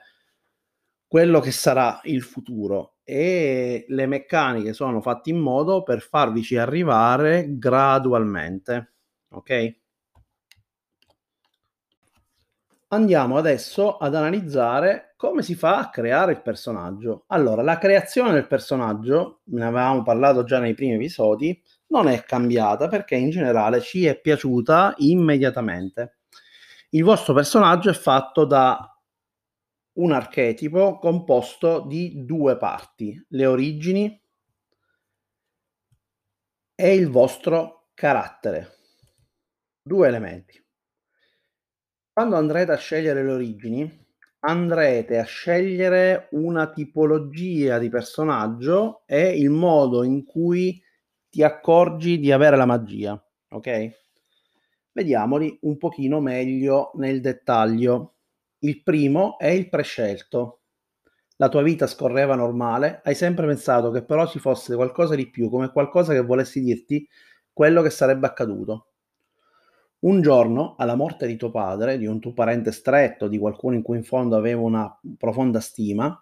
quello 1.07 1.39
che 1.39 1.51
sarà 1.51 1.99
il 2.03 2.21
futuro 2.21 2.95
e 3.03 3.85
le 3.87 4.05
meccaniche 4.07 4.73
sono 4.73 5.01
fatte 5.01 5.29
in 5.29 5.37
modo 5.37 5.83
per 5.83 6.01
farvici 6.01 6.57
arrivare 6.57 7.45
gradualmente, 7.57 8.93
ok? 9.29 9.83
Andiamo 12.89 13.37
adesso 13.37 13.97
ad 13.97 14.15
analizzare 14.15 15.13
come 15.17 15.41
si 15.41 15.55
fa 15.55 15.77
a 15.77 15.89
creare 15.89 16.33
il 16.33 16.41
personaggio. 16.41 17.25
Allora, 17.27 17.61
la 17.61 17.77
creazione 17.77 18.31
del 18.31 18.47
personaggio, 18.47 19.41
ne 19.45 19.65
avevamo 19.65 20.03
parlato 20.03 20.43
già 20.43 20.59
nei 20.59 20.73
primi 20.73 20.95
episodi, 20.95 21.61
non 21.87 22.07
è 22.07 22.23
cambiata 22.23 22.87
perché 22.87 23.15
in 23.15 23.29
generale 23.29 23.81
ci 23.81 24.05
è 24.05 24.19
piaciuta 24.19 24.95
immediatamente. 24.97 26.17
Il 26.89 27.03
vostro 27.03 27.33
personaggio 27.33 27.89
è 27.89 27.93
fatto 27.93 28.45
da 28.45 28.89
un 29.93 30.11
archetipo 30.11 30.97
composto 30.97 31.81
di 31.87 32.25
due 32.25 32.57
parti, 32.57 33.25
le 33.29 33.45
origini 33.45 34.21
e 36.75 36.93
il 36.93 37.09
vostro 37.09 37.89
carattere. 37.93 38.73
Due 39.81 40.07
elementi. 40.07 40.64
Quando 42.15 42.37
andrete 42.37 42.71
a 42.71 42.77
scegliere 42.77 43.23
le 43.25 43.31
origini, 43.33 44.05
andrete 44.39 45.17
a 45.17 45.25
scegliere 45.25 46.29
una 46.31 46.69
tipologia 46.71 47.77
di 47.77 47.89
personaggio 47.89 49.03
e 49.05 49.37
il 49.37 49.49
modo 49.49 50.01
in 50.03 50.23
cui 50.23 50.81
ti 51.29 51.43
accorgi 51.43 52.17
di 52.17 52.31
avere 52.31 52.55
la 52.55 52.65
magia, 52.65 53.21
ok? 53.49 53.89
Vediamoli 54.93 55.57
un 55.63 55.77
pochino 55.77 56.21
meglio 56.21 56.91
nel 56.95 57.19
dettaglio. 57.19 58.13
Il 58.59 58.81
primo 58.81 59.37
è 59.37 59.47
il 59.47 59.67
prescelto. 59.67 60.61
La 61.35 61.49
tua 61.49 61.63
vita 61.63 61.85
scorreva 61.85 62.35
normale, 62.35 63.01
hai 63.03 63.15
sempre 63.15 63.45
pensato 63.45 63.91
che 63.91 64.05
però 64.05 64.25
ci 64.25 64.39
fosse 64.39 64.73
qualcosa 64.75 65.15
di 65.15 65.29
più, 65.29 65.49
come 65.49 65.73
qualcosa 65.73 66.13
che 66.13 66.21
volessi 66.21 66.61
dirti 66.61 67.05
quello 67.51 67.81
che 67.81 67.89
sarebbe 67.89 68.27
accaduto. 68.27 68.91
Un 70.05 70.21
giorno, 70.21 70.75
alla 70.77 70.95
morte 70.95 71.25
di 71.25 71.35
tuo 71.35 71.49
padre, 71.49 71.97
di 71.97 72.05
un 72.05 72.19
tuo 72.19 72.31
parente 72.33 72.71
stretto, 72.71 73.27
di 73.27 73.39
qualcuno 73.39 73.75
in 73.75 73.81
cui 73.81 73.97
in 73.97 74.03
fondo 74.03 74.35
avevo 74.35 74.63
una 74.63 74.99
profonda 75.17 75.59
stima, 75.59 76.19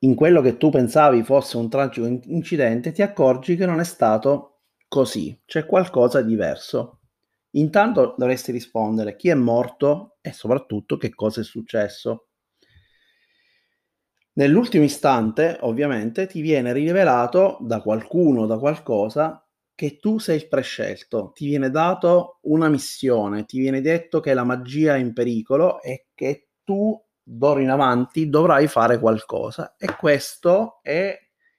in 0.00 0.14
quello 0.14 0.40
che 0.40 0.56
tu 0.56 0.70
pensavi 0.70 1.24
fosse 1.24 1.56
un 1.56 1.68
tragico 1.68 2.06
incidente, 2.06 2.92
ti 2.92 3.02
accorgi 3.02 3.56
che 3.56 3.66
non 3.66 3.80
è 3.80 3.84
stato 3.84 4.60
così, 4.86 5.40
c'è 5.44 5.66
qualcosa 5.66 6.22
di 6.22 6.28
diverso. 6.28 7.00
Intanto 7.52 8.14
dovresti 8.16 8.52
rispondere 8.52 9.16
chi 9.16 9.30
è 9.30 9.34
morto 9.34 10.18
e 10.20 10.32
soprattutto 10.32 10.98
che 10.98 11.12
cosa 11.12 11.40
è 11.40 11.44
successo. 11.44 12.28
Nell'ultimo 14.34 14.84
istante, 14.84 15.58
ovviamente, 15.62 16.28
ti 16.28 16.42
viene 16.42 16.72
rivelato 16.72 17.58
da 17.60 17.80
qualcuno, 17.82 18.46
da 18.46 18.56
qualcosa, 18.56 19.47
che 19.78 20.00
tu 20.00 20.18
sei 20.18 20.38
il 20.38 20.48
prescelto, 20.48 21.30
ti 21.32 21.46
viene 21.46 21.70
dato 21.70 22.40
una 22.42 22.68
missione, 22.68 23.44
ti 23.44 23.60
viene 23.60 23.80
detto 23.80 24.18
che 24.18 24.34
la 24.34 24.42
magia 24.42 24.96
è 24.96 24.98
in 24.98 25.12
pericolo 25.12 25.80
e 25.80 26.08
che 26.16 26.48
tu 26.64 27.00
d'ora 27.22 27.60
in 27.60 27.70
avanti 27.70 28.28
dovrai 28.28 28.66
fare 28.66 28.98
qualcosa 28.98 29.76
e 29.78 29.94
questo 29.94 30.80
è 30.82 31.16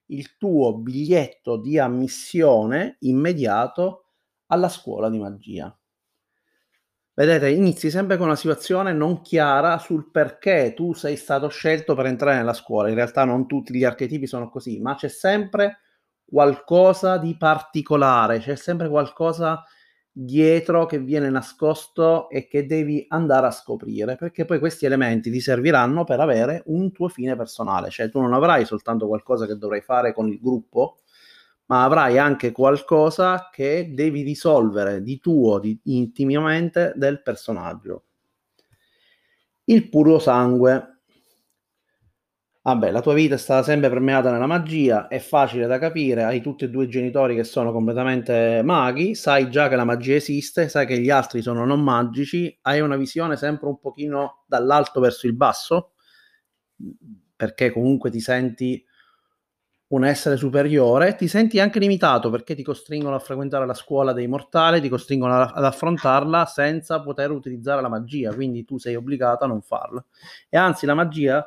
il 0.08 0.36
tuo 0.36 0.80
biglietto 0.80 1.62
di 1.62 1.80
ammissione 1.80 2.98
immediato 3.00 4.08
alla 4.48 4.68
scuola 4.68 5.10
di 5.10 5.18
magia. 5.18 5.74
Vedete, 7.14 7.50
inizi 7.50 7.90
sempre 7.90 8.18
con 8.18 8.26
una 8.26 8.36
situazione 8.36 8.92
non 8.92 9.22
chiara 9.22 9.78
sul 9.78 10.12
perché 10.12 10.74
tu 10.76 10.92
sei 10.92 11.16
stato 11.16 11.48
scelto 11.48 11.96
per 11.96 12.08
entrare 12.08 12.36
nella 12.36 12.52
scuola. 12.52 12.90
In 12.90 12.96
realtà 12.96 13.24
non 13.24 13.48
tutti 13.48 13.74
gli 13.74 13.86
archetipi 13.86 14.28
sono 14.28 14.50
così, 14.50 14.82
ma 14.82 14.96
c'è 14.96 15.08
sempre 15.08 15.78
qualcosa 16.30 17.18
di 17.18 17.36
particolare, 17.36 18.40
c'è 18.40 18.56
sempre 18.56 18.88
qualcosa 18.88 19.64
dietro 20.12 20.86
che 20.86 21.00
viene 21.00 21.30
nascosto 21.30 22.30
e 22.30 22.48
che 22.48 22.66
devi 22.66 23.06
andare 23.10 23.48
a 23.48 23.52
scoprire, 23.52 24.16
perché 24.16 24.46
poi 24.46 24.60
questi 24.60 24.86
elementi 24.86 25.32
ti 25.32 25.40
serviranno 25.40 26.04
per 26.04 26.20
avere 26.20 26.64
un 26.68 26.92
tuo 26.92 27.08
fine 27.08 27.36
personale, 27.36 27.90
cioè 27.90 28.10
tu 28.10 28.20
non 28.20 28.34
avrai 28.34 28.66
soltanto 28.66 29.08
qualcosa 29.08 29.46
che 29.46 29.56
dovrai 29.56 29.82
fare 29.82 30.14
con 30.14 30.28
il 30.28 30.40
gruppo, 30.40 31.00
ma 31.68 31.84
avrai 31.84 32.18
anche 32.18 32.52
qualcosa 32.52 33.50
che 33.52 33.92
devi 33.94 34.24
risolvere 34.24 35.02
di 35.02 35.20
tuo, 35.20 35.60
di, 35.60 35.80
intimamente 35.86 36.94
del 36.96 37.22
personaggio. 37.22 38.06
Il 39.66 39.88
puro 39.88 40.18
sangue 40.18 40.99
Vabbè, 42.66 42.92
la 42.92 43.00
tua 43.02 43.14
vita 43.14 43.36
è 43.36 43.38
stata 43.38 43.64
sempre 43.64 43.90
permeata 43.90 44.32
nella 44.32 44.46
magia, 44.46 45.08
è 45.08 45.20
facile 45.20 45.66
da 45.66 45.78
capire, 45.80 46.24
hai 46.26 46.42
tutti 46.42 46.66
e 46.66 46.70
due 46.70 46.84
i 46.86 46.90
genitori 46.90 47.34
che 47.36 47.46
sono 47.46 47.72
completamente 47.72 48.62
maghi, 48.64 49.16
sai 49.16 49.50
già 49.50 49.70
che 49.70 49.76
la 49.78 49.86
magia 49.86 50.16
esiste, 50.16 50.68
sai 50.68 50.86
che 50.86 51.00
gli 51.00 51.10
altri 51.10 51.42
sono 51.42 51.64
non 51.66 51.82
magici, 51.82 52.56
hai 52.64 52.82
una 52.82 52.98
visione 52.98 53.38
sempre 53.38 53.68
un 53.70 53.80
pochino 53.80 54.44
dall'alto 54.46 55.00
verso 55.00 55.26
il 55.26 55.34
basso, 55.36 55.94
perché 57.36 57.72
comunque 57.72 58.10
ti 58.12 58.20
senti 58.20 58.84
un 59.92 60.06
essere 60.06 60.38
superiore, 60.38 61.16
ti 61.16 61.28
senti 61.28 61.60
anche 61.60 61.80
limitato 61.80 62.30
perché 62.30 62.54
ti 62.54 62.62
costringono 62.62 63.16
a 63.16 63.20
frequentare 63.20 63.66
la 63.66 63.74
scuola 63.74 64.14
dei 64.14 64.28
mortali, 64.28 64.82
ti 64.82 64.90
costringono 64.90 65.34
ad 65.42 65.64
affrontarla 65.66 66.46
senza 66.46 67.02
poter 67.02 67.32
utilizzare 67.32 67.82
la 67.82 67.90
magia, 67.90 68.32
quindi 68.34 68.66
tu 68.66 68.78
sei 68.78 68.94
obbligato 68.96 69.46
a 69.46 69.48
non 69.48 69.62
farla. 69.64 70.04
E 70.48 70.58
anzi, 70.58 70.86
la 70.86 70.94
magia 70.94 71.44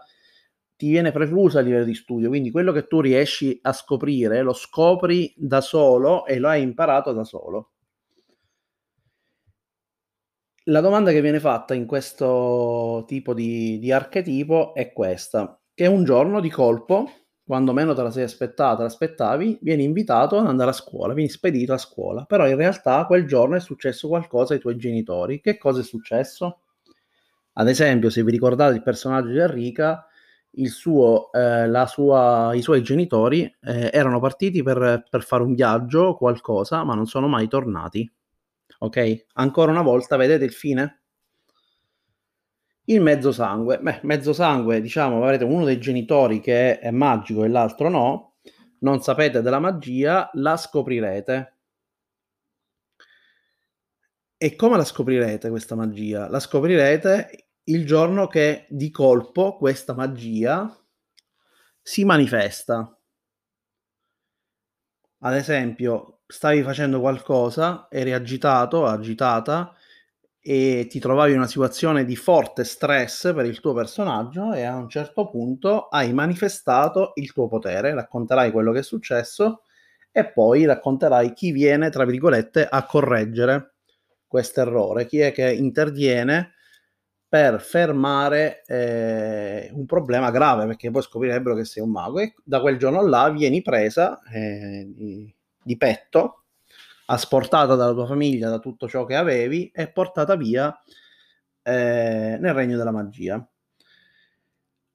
ti 0.82 0.88
viene 0.88 1.12
preclusa 1.12 1.60
a 1.60 1.62
livello 1.62 1.84
di 1.84 1.94
studio, 1.94 2.28
quindi 2.28 2.50
quello 2.50 2.72
che 2.72 2.88
tu 2.88 3.00
riesci 3.00 3.56
a 3.62 3.72
scoprire 3.72 4.42
lo 4.42 4.52
scopri 4.52 5.32
da 5.36 5.60
solo 5.60 6.26
e 6.26 6.40
lo 6.40 6.48
hai 6.48 6.60
imparato 6.60 7.12
da 7.12 7.22
solo. 7.22 7.70
La 10.64 10.80
domanda 10.80 11.12
che 11.12 11.20
viene 11.20 11.38
fatta 11.38 11.72
in 11.74 11.86
questo 11.86 13.04
tipo 13.06 13.32
di, 13.32 13.78
di 13.78 13.92
archetipo 13.92 14.74
è 14.74 14.92
questa, 14.92 15.56
che 15.72 15.86
un 15.86 16.02
giorno 16.02 16.40
di 16.40 16.50
colpo, 16.50 17.08
quando 17.44 17.72
meno 17.72 17.94
te 17.94 18.02
la 18.02 18.10
sei 18.10 18.24
aspettata, 18.24 18.82
l'aspettavi, 18.82 19.60
vieni 19.62 19.84
invitato 19.84 20.36
ad 20.36 20.48
andare 20.48 20.70
a 20.70 20.72
scuola, 20.72 21.14
vieni 21.14 21.30
spedito 21.30 21.72
a 21.72 21.78
scuola, 21.78 22.24
però 22.24 22.48
in 22.48 22.56
realtà 22.56 23.06
quel 23.06 23.24
giorno 23.24 23.54
è 23.54 23.60
successo 23.60 24.08
qualcosa 24.08 24.54
ai 24.54 24.58
tuoi 24.58 24.76
genitori. 24.76 25.40
Che 25.40 25.58
cosa 25.58 25.78
è 25.78 25.84
successo? 25.84 26.62
Ad 27.52 27.68
esempio, 27.68 28.10
se 28.10 28.24
vi 28.24 28.32
ricordate 28.32 28.74
il 28.74 28.82
personaggio 28.82 29.28
di 29.28 29.38
Enrica, 29.38 30.08
suo, 30.66 31.32
eh, 31.32 31.86
sua, 31.86 32.52
i 32.54 32.62
suoi 32.62 32.82
genitori 32.82 33.42
eh, 33.62 33.90
erano 33.92 34.20
partiti 34.20 34.62
per, 34.62 35.04
per, 35.08 35.22
fare 35.22 35.42
un 35.42 35.54
viaggio 35.54 36.00
o 36.00 36.16
qualcosa, 36.16 36.84
ma 36.84 36.94
non 36.94 37.06
sono 37.06 37.28
mai 37.28 37.48
tornati. 37.48 38.10
Ok? 38.78 39.26
Ancora 39.34 39.70
una 39.70 39.82
volta, 39.82 40.16
vedete 40.16 40.44
il 40.44 40.52
fine? 40.52 41.02
Il 42.84 43.00
mezzo 43.00 43.32
sangue. 43.32 43.78
Beh, 43.78 44.00
mezzo 44.02 44.32
sangue, 44.32 44.80
diciamo, 44.80 45.22
avrete 45.22 45.44
uno 45.44 45.64
dei 45.64 45.78
genitori 45.78 46.40
che 46.40 46.78
è 46.78 46.90
magico 46.90 47.44
e 47.44 47.48
l'altro 47.48 47.88
no. 47.88 48.34
Non 48.80 49.00
sapete 49.00 49.40
della 49.42 49.60
magia, 49.60 50.28
la 50.34 50.56
scoprirete. 50.56 51.56
E 54.36 54.56
come 54.56 54.76
la 54.76 54.84
scoprirete 54.84 55.48
questa 55.50 55.76
magia? 55.76 56.28
La 56.28 56.40
scoprirete 56.40 57.51
il 57.64 57.86
giorno 57.86 58.26
che 58.26 58.66
di 58.68 58.90
colpo 58.90 59.56
questa 59.56 59.94
magia 59.94 60.74
si 61.82 62.04
manifesta. 62.04 62.96
Ad 65.24 65.34
esempio, 65.34 66.20
stavi 66.26 66.62
facendo 66.62 67.00
qualcosa, 67.00 67.86
eri 67.90 68.12
agitato, 68.12 68.86
agitata 68.86 69.72
e 70.40 70.86
ti 70.90 70.98
trovavi 70.98 71.30
in 71.32 71.38
una 71.38 71.46
situazione 71.46 72.04
di 72.04 72.16
forte 72.16 72.64
stress 72.64 73.32
per 73.32 73.46
il 73.46 73.60
tuo 73.60 73.72
personaggio 73.72 74.52
e 74.52 74.64
a 74.64 74.74
un 74.74 74.88
certo 74.88 75.28
punto 75.30 75.86
hai 75.88 76.12
manifestato 76.12 77.12
il 77.14 77.32
tuo 77.32 77.46
potere, 77.46 77.94
racconterai 77.94 78.50
quello 78.50 78.72
che 78.72 78.80
è 78.80 78.82
successo 78.82 79.62
e 80.10 80.30
poi 80.32 80.64
racconterai 80.64 81.32
chi 81.32 81.52
viene, 81.52 81.90
tra 81.90 82.04
virgolette, 82.04 82.66
a 82.68 82.84
correggere 82.84 83.74
questo 84.26 84.60
errore, 84.60 85.06
chi 85.06 85.20
è 85.20 85.30
che 85.30 85.52
interviene 85.52 86.54
per 87.32 87.62
fermare 87.62 88.62
eh, 88.66 89.70
un 89.72 89.86
problema 89.86 90.30
grave, 90.30 90.66
perché 90.66 90.90
poi 90.90 91.00
scoprirebbero 91.00 91.54
che 91.54 91.64
sei 91.64 91.82
un 91.82 91.90
mago 91.90 92.18
e 92.18 92.34
da 92.44 92.60
quel 92.60 92.76
giorno 92.76 93.00
là 93.00 93.30
vieni 93.30 93.62
presa 93.62 94.20
eh, 94.30 94.86
di, 94.94 95.34
di, 95.62 95.76
petto, 95.78 96.42
asportata 97.06 97.74
dalla 97.74 97.94
tua 97.94 98.04
famiglia, 98.04 98.50
da 98.50 98.58
tutto 98.58 98.86
ciò 98.86 99.06
che 99.06 99.16
avevi 99.16 99.70
e 99.74 99.88
portata 99.88 100.36
via 100.36 100.78
eh, 101.62 102.36
nel 102.38 102.52
regno 102.52 102.76
della 102.76 102.92
magia. 102.92 103.42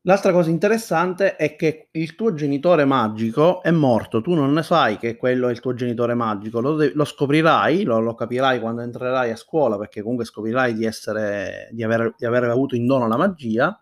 L'altra 0.07 0.31
cosa 0.31 0.49
interessante 0.49 1.35
è 1.35 1.57
che 1.57 1.89
il 1.91 2.15
tuo 2.15 2.33
genitore 2.33 2.85
magico 2.85 3.61
è 3.61 3.71
morto, 3.71 4.21
tu 4.21 4.35
non 4.35 4.53
ne 4.53 4.63
sai 4.63 4.97
che 4.97 5.17
quello 5.17 5.49
è 5.49 5.51
il 5.51 5.59
tuo 5.59 5.73
genitore 5.73 6.13
magico, 6.13 6.61
lo, 6.61 6.75
de- 6.75 6.93
lo 6.93 7.03
scoprirai, 7.03 7.83
lo, 7.83 7.99
lo, 7.99 8.15
capirai 8.15 8.61
quando 8.61 8.83
entrerai 8.83 9.31
a 9.31 9.35
scuola, 9.35 9.77
perché 9.77 10.01
comunque 10.01 10.23
scoprirai 10.23 10.73
di, 10.73 10.85
essere, 10.85 11.67
di, 11.73 11.83
aver, 11.83 12.13
di 12.17 12.25
aver 12.25 12.45
avuto 12.45 12.77
in 12.77 12.85
dono 12.85 13.05
la 13.05 13.17
magia, 13.17 13.77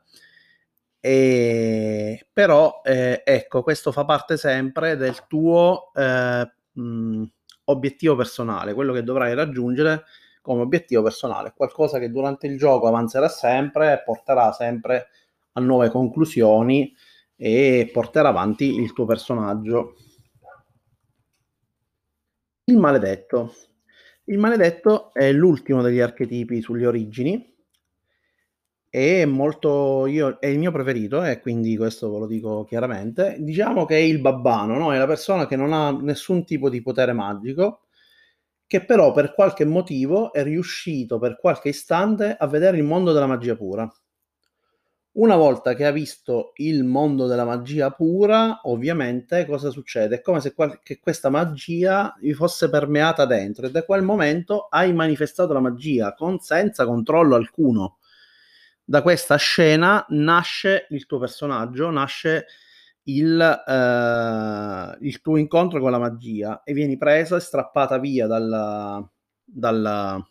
e, 0.99 2.27
però 2.33 2.81
eh, 2.83 3.21
ecco, 3.23 3.61
questo 3.61 3.91
fa 3.91 4.03
parte 4.03 4.35
sempre 4.35 4.97
del 4.97 5.27
tuo 5.27 5.91
eh, 5.93 6.51
mh, 6.71 7.23
obiettivo 7.65 8.15
personale, 8.15 8.73
quello 8.73 8.93
che 8.93 9.03
dovrai 9.03 9.35
raggiungere 9.35 10.05
come 10.41 10.63
obiettivo 10.63 11.03
personale, 11.03 11.53
qualcosa 11.55 11.99
che 11.99 12.09
durante 12.09 12.47
il 12.47 12.57
gioco 12.57 12.88
avanzerà 12.88 13.27
sempre 13.27 13.93
e 13.93 14.01
porterà 14.03 14.51
sempre 14.51 15.09
a 15.56 15.62
nuove 15.62 15.89
conclusioni 15.89 16.94
e 17.36 17.89
portare 17.91 18.28
avanti 18.28 18.76
il 18.76 18.94
tuo 18.94 19.06
personaggio. 19.06 19.96
Il 22.65 22.78
maledetto. 22.78 23.54
Il 24.26 24.38
maledetto 24.38 25.13
è 25.13 25.32
l'ultimo 25.32 25.82
degli 25.82 26.00
archetipi 26.00 26.62
sulle 26.62 26.88
origini 26.88 27.54
è 28.96 29.26
molto 29.26 30.06
io, 30.06 30.39
è 30.39 30.48
il 30.48 30.58
mio 30.58 30.72
preferito 30.72 31.22
e 31.22 31.41
quindi 31.41 31.76
questo 31.76 32.10
ve 32.10 32.20
lo 32.20 32.28
dico 32.28 32.63
chiaramente. 32.63 33.36
Diciamo 33.39 33.84
che 33.84 33.98
è 33.98 34.00
il 34.00 34.22
babbano, 34.22 34.78
no? 34.78 34.94
È 34.94 34.98
la 34.98 35.06
persona 35.06 35.48
che 35.48 35.58
non 35.58 35.74
ha 35.74 35.91
nessun 35.91 36.46
tipo 36.46 36.70
di 36.70 36.82
potere 36.82 37.12
magico 37.12 37.88
che 38.65 38.86
però 38.86 39.12
per 39.12 39.34
qualche 39.34 39.65
motivo 39.65 40.32
è 40.32 40.44
riuscito 40.44 41.20
per 41.20 41.38
qualche 41.38 41.70
istante 41.70 42.38
a 42.39 42.48
vedere 42.48 42.78
il 42.78 42.84
mondo 42.84 43.12
della 43.12 43.28
magia 43.28 43.58
pura 43.58 43.91
Una 45.17 45.38
volta 45.38 45.75
che 45.75 45.86
ha 45.86 45.91
visto 45.91 46.51
il 46.56 46.84
mondo 46.84 47.25
della 47.25 47.45
magia 47.45 47.89
pura, 47.89 48.60
ovviamente 48.63 49.45
cosa 49.45 49.69
succede? 49.69 50.17
È 50.17 50.21
come 50.21 50.41
se 50.41 50.54
qual- 50.54 50.82
questa 50.99 51.30
magia 51.30 52.13
gli 52.19 52.34
fosse 52.34 52.69
permeata 52.69 53.25
dentro 53.25 53.65
e 53.65 53.71
da 53.71 53.84
quel 53.86 54.01
momento 54.01 54.67
hai 54.69 54.91
manifestato 54.91 55.54
la 55.54 55.62
magia 55.62 56.13
con, 56.13 56.39
senza 56.39 56.86
controllo 56.86 57.36
alcuno. 57.36 57.99
Da 58.84 59.01
questa 59.01 59.38
scena 59.38 60.06
nasce 60.10 60.88
il 60.89 61.06
tuo 61.06 61.19
personaggio, 61.19 61.89
nasce 61.91 62.47
il, 63.04 63.39
eh, 63.39 64.97
il 64.99 65.21
tuo 65.21 65.38
incontro 65.38 65.80
con 65.80 65.91
la 65.91 65.99
magia 65.99 66.62
e 66.63 66.73
vieni 66.73 66.97
presa 66.97 67.38
e 67.38 67.39
strappata 67.39 67.99
via 67.99 68.28
dalla, 68.28 69.10
dalla, 69.45 70.21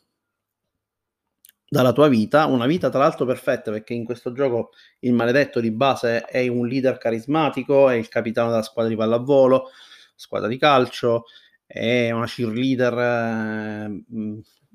dalla 1.69 1.93
tua 1.93 2.09
vita, 2.09 2.47
una 2.47 2.67
vita 2.67 2.89
tra 2.89 3.01
l'altro 3.01 3.25
perfetta 3.27 3.71
perché 3.71 3.95
in 3.95 4.05
questo 4.05 4.33
gioco 4.33 4.71
il 5.01 5.13
maledetto 5.13 5.61
di 5.61 5.71
base 5.71 6.23
è 6.23 6.47
un 6.47 6.67
leader 6.67 6.99
carismatico, 6.99 7.89
è 7.89 7.95
il 7.95 8.09
capitano 8.09 8.51
della 8.51 8.63
squadra 8.63 8.91
di 8.91 8.97
pallavolo, 8.97 9.71
squadra 10.15 10.49
di 10.49 10.59
calcio, 10.59 11.25
è 11.67 12.11
una 12.11 12.27
cheerleader 12.27 12.99
eh, 12.99 14.03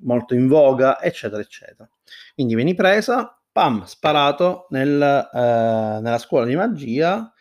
molto 0.02 0.34
in 0.34 0.48
voga, 0.48 1.02
eccetera, 1.02 1.42
eccetera. 1.42 1.90
Quindi 2.34 2.56
vieni 2.56 2.76
presa, 2.76 3.40
pam, 3.52 3.84
sparato 3.86 4.68
nel, 4.70 5.02
eh, 5.02 6.00
nella 6.02 6.18
scuola 6.18 6.46
di 6.46 6.56
magia 6.56 7.32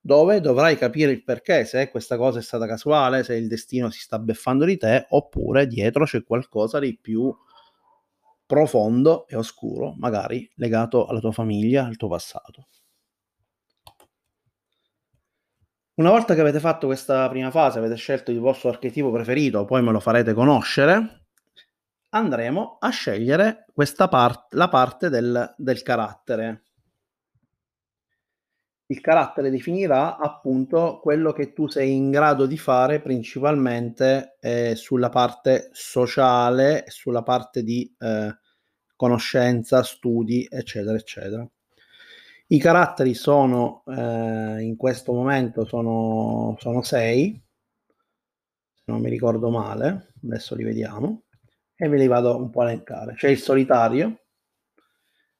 dove 0.00 0.40
dovrai 0.40 0.76
capire 0.76 1.12
il 1.12 1.22
perché, 1.22 1.64
se 1.64 1.90
questa 1.90 2.16
cosa 2.16 2.38
è 2.38 2.42
stata 2.42 2.66
casuale, 2.66 3.24
se 3.24 3.34
il 3.34 3.46
destino 3.46 3.90
si 3.90 4.00
sta 4.00 4.18
beffando 4.18 4.64
di 4.64 4.78
te, 4.78 5.06
oppure 5.10 5.66
dietro 5.66 6.04
c'è 6.04 6.24
qualcosa 6.24 6.78
di 6.78 6.96
più 6.98 7.34
profondo 8.48 9.26
e 9.28 9.36
oscuro, 9.36 9.94
magari 9.98 10.50
legato 10.54 11.06
alla 11.06 11.20
tua 11.20 11.32
famiglia, 11.32 11.84
al 11.84 11.96
tuo 11.96 12.08
passato. 12.08 12.68
Una 15.96 16.10
volta 16.10 16.34
che 16.34 16.40
avete 16.40 16.58
fatto 16.58 16.86
questa 16.86 17.28
prima 17.28 17.50
fase, 17.50 17.78
avete 17.78 17.96
scelto 17.96 18.30
il 18.30 18.38
vostro 18.38 18.70
archetipo 18.70 19.10
preferito, 19.10 19.66
poi 19.66 19.82
me 19.82 19.92
lo 19.92 20.00
farete 20.00 20.32
conoscere, 20.32 21.26
andremo 22.10 22.78
a 22.80 22.88
scegliere 22.88 23.66
parte, 24.08 24.56
la 24.56 24.68
parte 24.68 25.10
del, 25.10 25.54
del 25.58 25.82
carattere 25.82 26.62
il 28.90 29.00
carattere 29.00 29.50
definirà 29.50 30.16
appunto 30.16 30.98
quello 31.02 31.32
che 31.32 31.52
tu 31.52 31.66
sei 31.66 31.94
in 31.94 32.10
grado 32.10 32.46
di 32.46 32.56
fare 32.56 33.00
principalmente 33.00 34.36
eh, 34.40 34.74
sulla 34.76 35.10
parte 35.10 35.68
sociale, 35.72 36.84
sulla 36.88 37.22
parte 37.22 37.62
di 37.62 37.94
eh, 37.98 38.34
conoscenza, 38.96 39.82
studi, 39.82 40.46
eccetera, 40.50 40.96
eccetera. 40.96 41.46
I 42.50 42.58
caratteri 42.58 43.12
sono 43.12 43.82
eh, 43.86 44.62
in 44.62 44.76
questo 44.76 45.12
momento 45.12 45.66
sono, 45.66 46.56
sono 46.58 46.82
sei, 46.82 47.38
se 48.72 48.84
non 48.86 49.02
mi 49.02 49.10
ricordo 49.10 49.50
male, 49.50 50.14
adesso 50.24 50.54
li 50.54 50.64
vediamo, 50.64 51.24
e 51.76 51.88
ve 51.88 51.98
li 51.98 52.06
vado 52.06 52.38
un 52.38 52.48
po' 52.48 52.62
a 52.62 52.70
elencare. 52.70 53.14
C'è 53.16 53.28
il 53.28 53.38
solitario, 53.38 54.27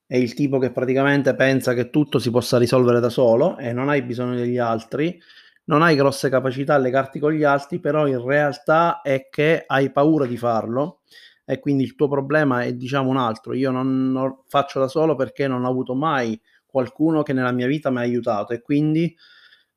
è 0.09 0.17
il 0.17 0.33
tipo 0.33 0.59
che 0.59 0.73
praticamente 0.73 1.35
pensa 1.35 1.75
che 1.75 1.91
tutto 1.91 2.19
si 2.19 2.31
possa 2.31 2.57
risolvere 2.57 2.99
da 2.99 3.11
solo 3.11 3.59
e 3.59 3.75
non 3.75 3.91
hai 3.91 4.01
bisogno 4.01 4.37
degli 4.37 4.57
altri, 4.57 5.21
non 5.65 5.83
hai 5.83 5.97
grosse 5.97 6.31
capacità 6.31 6.75
a 6.75 6.79
legarti 6.79 7.19
con 7.19 7.33
gli 7.33 7.45
altri, 7.45 7.79
però 7.79 8.07
in 8.07 8.25
realtà 8.25 9.03
è 9.03 9.29
che 9.31 9.65
hai 9.67 9.93
paura 9.93 10.25
di 10.25 10.39
farlo 10.39 11.03
e 11.45 11.59
quindi 11.61 11.85
il 11.85 11.95
tuo 11.95 12.09
problema 12.09 12.63
è 12.63 12.73
diciamo 12.73 13.11
un 13.11 13.19
altro. 13.19 13.53
Io 13.53 13.71
non, 13.71 14.11
non 14.11 14.45
faccio 14.47 14.81
da 14.81 14.89
solo 14.89 15.15
perché 15.15 15.47
non 15.47 15.67
ho 15.67 15.69
avuto 15.69 15.95
mai 15.95 16.41
qualcuno 16.65 17.23
che 17.23 17.35
nella 17.35 17.53
mia 17.53 17.67
vita 17.67 17.91
mi 17.91 17.99
ha 17.99 18.01
aiutato 18.01 18.55
e 18.55 18.63
quindi 18.63 19.15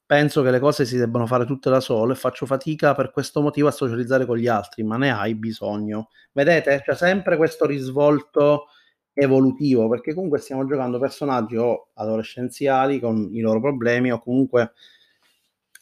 penso 0.05 0.41
che 0.43 0.51
le 0.51 0.59
cose 0.59 0.85
si 0.85 0.95
debbano 0.95 1.25
fare 1.25 1.45
tutte 1.45 1.69
da 1.69 1.81
solo 1.81 2.13
e 2.13 2.15
faccio 2.15 2.45
fatica 2.45 2.95
per 2.95 3.11
questo 3.11 3.41
motivo 3.41 3.67
a 3.67 3.71
socializzare 3.71 4.25
con 4.25 4.37
gli 4.37 4.47
altri, 4.47 4.83
ma 4.83 4.95
ne 4.95 5.11
hai 5.11 5.35
bisogno. 5.35 6.07
Vedete? 6.31 6.81
C'è 6.85 6.95
sempre 6.95 7.35
questo 7.35 7.65
risvolto 7.65 8.67
evolutivo, 9.13 9.89
perché 9.89 10.13
comunque 10.13 10.39
stiamo 10.39 10.65
giocando 10.65 10.99
personaggi 10.99 11.57
o 11.57 11.89
adolescenziali 11.93 12.99
con 12.99 13.29
i 13.33 13.41
loro 13.41 13.59
problemi 13.59 14.11
o 14.11 14.19
comunque 14.19 14.73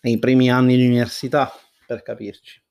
nei 0.01 0.19
primi 0.19 0.49
anni 0.49 0.77
di 0.77 0.85
università, 0.85 1.51
per 1.85 2.01
capirci. 2.01 2.61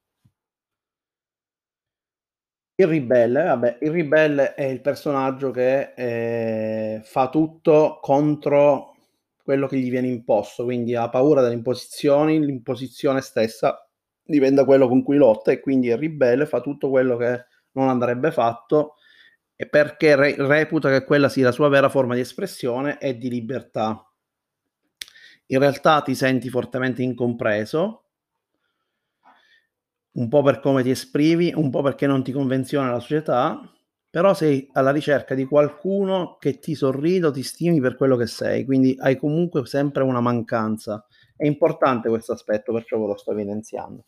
Il 2.80 2.86
ribelle, 2.86 3.42
vabbè, 3.42 3.78
il 3.80 3.90
ribelle 3.90 4.54
è 4.54 4.64
il 4.64 4.80
personaggio 4.80 5.50
che 5.50 5.94
eh, 5.96 7.00
fa 7.02 7.28
tutto 7.28 7.98
contro 8.00 8.94
quello 9.42 9.66
che 9.66 9.78
gli 9.78 9.90
viene 9.90 10.06
imposto, 10.06 10.62
quindi 10.64 10.94
ha 10.94 11.08
paura 11.08 11.42
delle 11.42 11.54
imposizioni, 11.54 12.44
l'imposizione 12.44 13.20
stessa 13.20 13.84
diventa 14.22 14.64
quello 14.64 14.86
con 14.86 15.02
cui 15.02 15.16
lotta 15.16 15.50
e 15.50 15.58
quindi 15.58 15.88
il 15.88 15.96
ribelle 15.96 16.46
fa 16.46 16.60
tutto 16.60 16.90
quello 16.90 17.16
che 17.16 17.46
non 17.72 17.88
andrebbe 17.88 18.30
fatto 18.30 18.97
e 19.60 19.68
perché 19.68 20.14
re- 20.14 20.36
reputa 20.38 20.88
che 20.88 21.04
quella 21.04 21.28
sia 21.28 21.46
la 21.46 21.50
sua 21.50 21.68
vera 21.68 21.88
forma 21.88 22.14
di 22.14 22.20
espressione 22.20 23.00
e 23.00 23.18
di 23.18 23.28
libertà. 23.28 24.08
In 25.46 25.58
realtà 25.58 26.00
ti 26.02 26.14
senti 26.14 26.48
fortemente 26.48 27.02
incompreso, 27.02 28.04
un 30.12 30.28
po' 30.28 30.42
per 30.44 30.60
come 30.60 30.84
ti 30.84 30.90
esprimi, 30.90 31.52
un 31.52 31.70
po' 31.70 31.82
perché 31.82 32.06
non 32.06 32.22
ti 32.22 32.30
convenziona 32.30 32.92
la 32.92 33.00
società, 33.00 33.60
però 34.08 34.32
sei 34.32 34.68
alla 34.74 34.92
ricerca 34.92 35.34
di 35.34 35.44
qualcuno 35.44 36.36
che 36.38 36.60
ti 36.60 36.76
sorrida 36.76 37.26
o 37.26 37.32
ti 37.32 37.42
stimi 37.42 37.80
per 37.80 37.96
quello 37.96 38.14
che 38.14 38.28
sei, 38.28 38.64
quindi 38.64 38.94
hai 39.00 39.16
comunque 39.16 39.66
sempre 39.66 40.04
una 40.04 40.20
mancanza. 40.20 41.04
È 41.36 41.46
importante 41.46 42.08
questo 42.08 42.32
aspetto, 42.32 42.72
perciò 42.72 42.96
ve 43.00 43.06
lo 43.06 43.16
sto 43.16 43.32
evidenziando. 43.32 44.04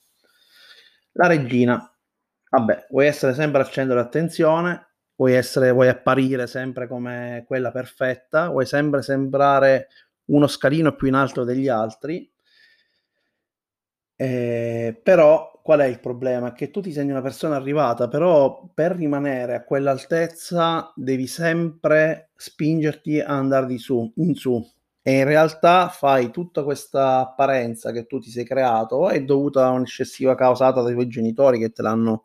La 1.14 1.26
regina. 1.26 1.92
Vabbè, 2.50 2.86
vuoi 2.90 3.06
essere 3.06 3.34
sempre 3.34 3.62
al 3.62 3.70
centro 3.70 3.96
dell'attenzione, 3.96 4.89
vuoi, 5.20 5.34
essere, 5.34 5.70
vuoi 5.70 5.88
apparire 5.88 6.46
sempre 6.46 6.88
come 6.88 7.44
quella 7.46 7.70
perfetta, 7.70 8.48
vuoi 8.48 8.64
sempre 8.64 9.02
sembrare 9.02 9.88
uno 10.26 10.46
scalino 10.46 10.96
più 10.96 11.08
in 11.08 11.14
alto 11.14 11.44
degli 11.44 11.68
altri. 11.68 12.30
Eh, 14.16 14.98
però 15.02 15.60
qual 15.62 15.80
è 15.80 15.84
il 15.84 16.00
problema? 16.00 16.52
Che 16.52 16.70
tu 16.70 16.80
ti 16.80 16.92
senti 16.92 17.10
una 17.10 17.20
persona 17.20 17.56
arrivata, 17.56 18.08
però 18.08 18.70
per 18.72 18.92
rimanere 18.92 19.54
a 19.54 19.64
quell'altezza 19.64 20.90
devi 20.96 21.26
sempre 21.26 22.30
spingerti 22.34 23.20
a 23.20 23.28
andare 23.28 23.66
di 23.66 23.78
su, 23.78 24.10
in 24.16 24.34
su. 24.34 24.58
E 25.02 25.18
in 25.18 25.24
realtà 25.24 25.88
fai 25.88 26.30
tutta 26.30 26.62
questa 26.62 27.18
apparenza 27.18 27.92
che 27.92 28.06
tu 28.06 28.18
ti 28.20 28.30
sei 28.30 28.44
creato 28.44 29.08
è 29.08 29.22
dovuta 29.22 29.66
a 29.66 29.70
un'eccessiva 29.70 30.34
causata 30.34 30.82
dai 30.82 30.92
tuoi 30.92 31.08
genitori 31.08 31.58
che 31.58 31.70
te 31.72 31.82
l'hanno 31.82 32.24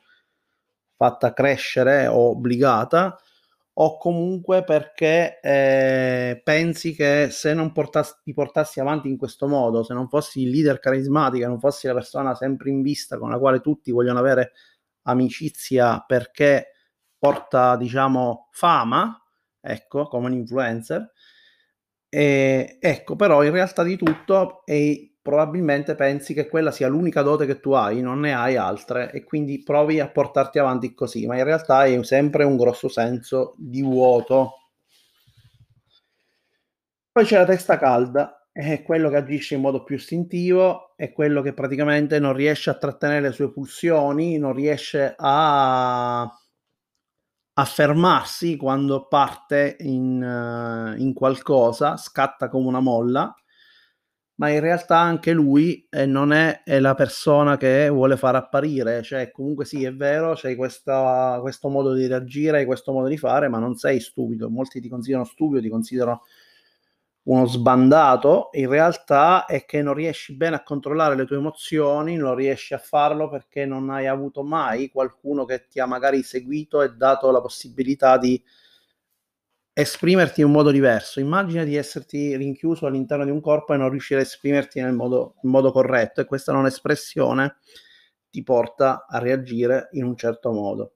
fatta 0.95 1.33
crescere 1.33 2.07
o 2.07 2.29
obbligata 2.31 3.17
o 3.77 3.97
comunque 3.97 4.63
perché 4.63 5.39
eh, 5.41 6.41
pensi 6.43 6.95
che 6.95 7.27
se 7.29 7.53
non 7.53 7.73
portassi, 7.73 8.15
ti 8.23 8.33
portassi 8.33 8.79
avanti 8.79 9.09
in 9.09 9.17
questo 9.17 9.47
modo, 9.47 9.83
se 9.83 9.93
non 9.93 10.07
fossi 10.07 10.43
il 10.43 10.49
leader 10.49 10.79
carismatico, 10.79 11.45
non 11.47 11.59
fossi 11.59 11.87
la 11.87 11.93
persona 11.93 12.35
sempre 12.35 12.69
in 12.69 12.81
vista 12.81 13.17
con 13.17 13.29
la 13.29 13.37
quale 13.37 13.59
tutti 13.59 13.91
vogliono 13.91 14.19
avere 14.19 14.53
amicizia 15.03 16.03
perché 16.07 16.71
porta, 17.17 17.75
diciamo, 17.75 18.47
fama, 18.51 19.21
ecco, 19.59 20.07
come 20.07 20.27
un 20.27 20.33
influencer, 20.33 21.11
e, 22.07 22.77
ecco, 22.79 23.15
però 23.17 23.43
in 23.43 23.51
realtà 23.51 23.83
di 23.83 23.97
tutto 23.97 24.63
è 24.65 24.79
probabilmente 25.25 25.95
pensi 25.95 26.35
che 26.35 26.47
quella 26.47 26.69
sia 26.69 26.87
l'unica 26.87 27.23
dote 27.23 27.47
che 27.47 27.59
tu 27.59 27.71
hai, 27.71 27.99
non 27.99 28.19
ne 28.19 28.35
hai 28.35 28.57
altre 28.57 29.11
e 29.11 29.23
quindi 29.23 29.63
provi 29.63 29.99
a 29.99 30.07
portarti 30.07 30.59
avanti 30.59 30.93
così, 30.93 31.25
ma 31.25 31.35
in 31.35 31.43
realtà 31.43 31.77
hai 31.77 32.03
sempre 32.03 32.43
un 32.43 32.55
grosso 32.55 32.89
senso 32.89 33.55
di 33.57 33.81
vuoto. 33.81 34.51
Poi 37.11 37.25
c'è 37.25 37.39
la 37.39 37.45
testa 37.45 37.79
calda, 37.79 38.47
è 38.51 38.83
quello 38.83 39.09
che 39.09 39.15
agisce 39.15 39.55
in 39.55 39.61
modo 39.61 39.83
più 39.83 39.95
istintivo, 39.95 40.95
è 40.95 41.11
quello 41.11 41.41
che 41.41 41.53
praticamente 41.53 42.19
non 42.19 42.33
riesce 42.33 42.69
a 42.69 42.77
trattenere 42.77 43.21
le 43.21 43.31
sue 43.31 43.51
pulsioni, 43.51 44.37
non 44.37 44.53
riesce 44.53 45.15
a, 45.17 46.21
a 46.21 47.65
fermarsi 47.65 48.57
quando 48.57 49.07
parte 49.07 49.75
in, 49.79 50.21
uh, 50.21 51.01
in 51.01 51.13
qualcosa, 51.15 51.97
scatta 51.97 52.47
come 52.47 52.67
una 52.67 52.79
molla 52.79 53.35
ma 54.35 54.49
in 54.49 54.59
realtà 54.59 54.97
anche 54.99 55.31
lui 55.31 55.87
eh, 55.89 56.05
non 56.05 56.33
è, 56.33 56.63
è, 56.63 56.79
la 56.79 56.93
persona 56.93 57.57
che 57.57 57.87
vuole 57.89 58.17
far 58.17 58.35
apparire, 58.35 59.01
cioè 59.01 59.31
comunque 59.31 59.65
sì 59.65 59.83
è 59.85 59.93
vero, 59.93 60.33
c'è 60.33 60.55
questo 60.55 61.69
modo 61.69 61.93
di 61.93 62.07
reagire, 62.07 62.65
questo 62.65 62.91
modo 62.91 63.07
di 63.07 63.17
fare, 63.17 63.47
ma 63.47 63.59
non 63.59 63.75
sei 63.75 63.99
stupido, 63.99 64.49
molti 64.49 64.81
ti 64.81 64.89
considerano 64.89 65.25
stupido, 65.25 65.61
ti 65.61 65.69
considerano 65.69 66.23
uno 67.25 67.45
sbandato, 67.47 68.49
in 68.53 68.69
realtà 68.69 69.45
è 69.45 69.65
che 69.65 69.81
non 69.81 69.95
riesci 69.95 70.35
bene 70.35 70.57
a 70.57 70.63
controllare 70.63 71.15
le 71.15 71.25
tue 71.25 71.37
emozioni, 71.37 72.15
non 72.17 72.35
riesci 72.35 72.73
a 72.75 72.77
farlo 72.77 73.29
perché 73.29 73.65
non 73.65 73.89
hai 73.89 74.05
avuto 74.05 74.43
mai 74.43 74.89
qualcuno 74.89 75.45
che 75.45 75.65
ti 75.67 75.79
ha 75.79 75.87
magari 75.87 76.21
seguito 76.21 76.83
e 76.83 76.91
dato 76.93 77.31
la 77.31 77.41
possibilità 77.41 78.17
di 78.19 78.39
esprimerti 79.77 80.39
in 80.39 80.47
un 80.47 80.53
modo 80.53 80.71
diverso. 80.71 81.19
Immagina 81.19 81.65
di 81.65 81.75
esserti 81.75 82.37
rinchiuso 82.37 82.85
all'interno 82.85 83.25
di 83.25 83.31
un 83.31 83.41
corpo 83.41 83.73
e 83.73 83.77
non 83.77 83.89
riuscire 83.89 84.21
a 84.21 84.23
esprimerti 84.23 84.79
nel 84.79 84.93
modo, 84.93 85.35
modo 85.41 85.73
corretto 85.73 86.21
e 86.21 86.25
questa 86.25 86.53
non 86.53 86.65
espressione 86.65 87.57
ti 88.29 88.41
porta 88.41 89.05
a 89.05 89.19
reagire 89.19 89.89
in 89.91 90.05
un 90.05 90.15
certo 90.15 90.53
modo. 90.53 90.93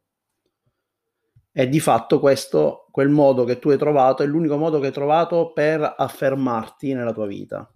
E 1.52 1.68
di 1.68 1.82
fatto 1.82 2.22
questo, 2.22 2.88
quel 2.90 3.10
modo 3.10 3.44
che 3.44 3.60
tu 3.60 3.70
hai 3.70 3.78
trovato, 3.78 4.24
è 4.24 4.26
l'unico 4.26 4.56
modo 4.56 4.80
che 4.80 4.88
hai 4.88 4.92
trovato 4.94 5.52
per 5.52 5.96
affermarti 5.98 6.94
nella 6.94 7.12
tua 7.12 7.28
vita. 7.28 7.70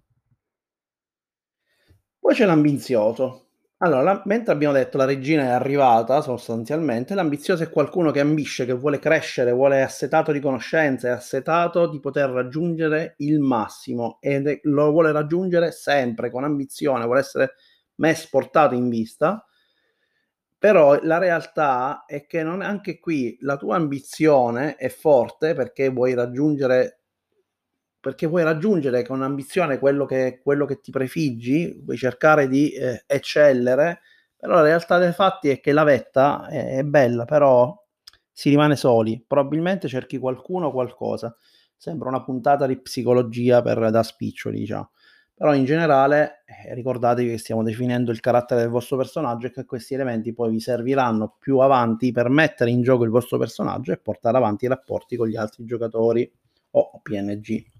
Poi 2.20 2.34
c'è 2.34 2.46
l'ambizioso. 2.46 3.43
Allora, 3.84 4.02
la, 4.02 4.22
mentre 4.26 4.54
abbiamo 4.54 4.74
detto 4.74 4.96
la 4.98 5.04
regina 5.04 5.43
è 5.43 5.48
arrivata 5.50 6.22
sostanzialmente, 6.22 7.15
l'ambizioso 7.15 7.63
è 7.63 7.69
qualcuno 7.69 8.12
che 8.12 8.22
ambisce, 8.22 8.65
che 8.65 8.72
vuole 8.72 8.98
crescere, 8.98 9.52
vuole 9.52 9.82
assetato 9.82 10.32
di 10.32 10.39
conoscenze, 10.39 11.10
è 11.10 11.12
assetato 11.12 11.89
di 11.89 12.00
poter 12.00 12.30
raggiungere 12.30 13.15
il 13.17 13.39
massimo 13.41 14.19
e 14.22 14.62
lo 14.63 14.89
vuole 14.91 15.12
raggiungere 15.12 15.72
sempre 15.74 16.32
con 16.32 16.46
ambizione, 16.46 17.04
vuole 17.04 17.19
essere 17.19 17.56
messo 17.96 18.28
portato 18.32 18.74
in 18.74 18.88
vista. 18.88 19.46
Però 20.58 20.98
la 21.04 21.17
realtà 21.17 22.06
è 22.06 22.26
che 22.26 22.41
non, 22.41 22.62
anche 22.62 23.00
qui 23.00 23.38
la 23.41 23.58
tua 23.58 23.76
ambizione 23.76 24.76
è 24.78 24.88
forte 24.88 25.54
perché 25.54 25.89
vuoi 25.89 26.13
raggiungere 26.13 27.03
perché 28.04 28.28
vuoi 28.28 28.44
raggiungere 28.44 29.08
con 29.08 29.22
ambizione 29.22 29.80
quello 29.80 30.06
che, 30.06 30.42
quello 30.44 30.66
che 30.66 30.82
ti 30.82 30.92
prefiggi, 30.92 31.80
vuoi 31.86 31.96
cercare 31.96 32.50
di 32.50 32.70
eh, 32.72 33.06
eccellere, 33.08 34.02
però 34.36 34.56
la 34.56 34.62
realtà 34.62 34.98
dei 34.98 35.13
fatti 35.13 35.48
è 35.48 35.62
che 35.62 35.72
la 35.72 35.86
vetta 35.86 36.50
è, 36.50 36.80
è, 36.80 36.84
bella, 36.84 37.24
però 37.24 37.74
si 38.30 38.50
rimane 38.50 38.76
soli, 38.76 39.24
probabilmente 39.26 39.88
cerchi 39.88 40.18
qualcuno 40.18 40.66
o 40.66 40.72
qualcosa, 40.74 41.34
sembra 41.78 42.10
una 42.10 42.22
puntata 42.22 42.66
di 42.66 42.78
psicologia 42.78 43.62
per, 43.62 43.89
da 43.89 44.04
spiccioli, 44.04 44.60
diciamo. 44.60 44.92
Però 45.34 45.54
in 45.56 45.63
generale 45.63 46.44
eh, 46.46 46.74
ricordatevi 46.74 47.30
che 47.30 47.38
stiamo 47.38 47.63
definendo 47.63 48.12
il 48.12 48.20
carattere 48.20 48.63
del 48.63 48.70
vostro 48.70 48.98
personaggio 48.98 49.48
e 49.48 49.52
che 49.52 49.63
questi 49.63 49.94
elementi 49.94 50.34
poi 50.34 50.52
vi 50.52 50.60
serviranno 50.60 51.38
più 51.39 51.60
avanti 51.60 52.12
per 52.12 52.28
mettere 52.28 52.70
in 52.70 52.82
gioco 52.82 53.06
il 53.06 53.12
vostro 53.12 53.38
personaggio 53.38 53.94
e 53.94 53.98
portare 53.98 54.36
avanti 54.36 54.66
i 54.66 54.68
rapporti 54.68 55.16
con 55.16 55.30
gli 55.30 55.38
altri 55.38 55.63
giocatori 55.63 56.30
o 56.72 57.00
PNG. 57.02 57.73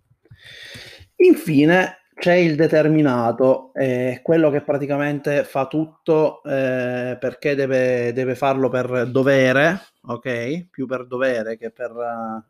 Infine 1.18 2.04
c'è 2.16 2.36
il 2.36 2.56
determinato, 2.56 3.74
eh, 3.74 4.22
quello 4.24 4.50
che 4.50 4.62
praticamente 4.62 5.44
fa 5.44 5.68
tutto 5.68 6.42
eh, 6.44 7.18
perché 7.20 7.56
deve, 7.56 8.14
deve, 8.14 8.36
farlo 8.36 8.70
per 8.70 9.10
dovere, 9.10 9.82
ok? 10.04 10.70
Più 10.70 10.86
per 10.86 11.06
dovere 11.06 11.58
che 11.58 11.72
per, 11.72 11.92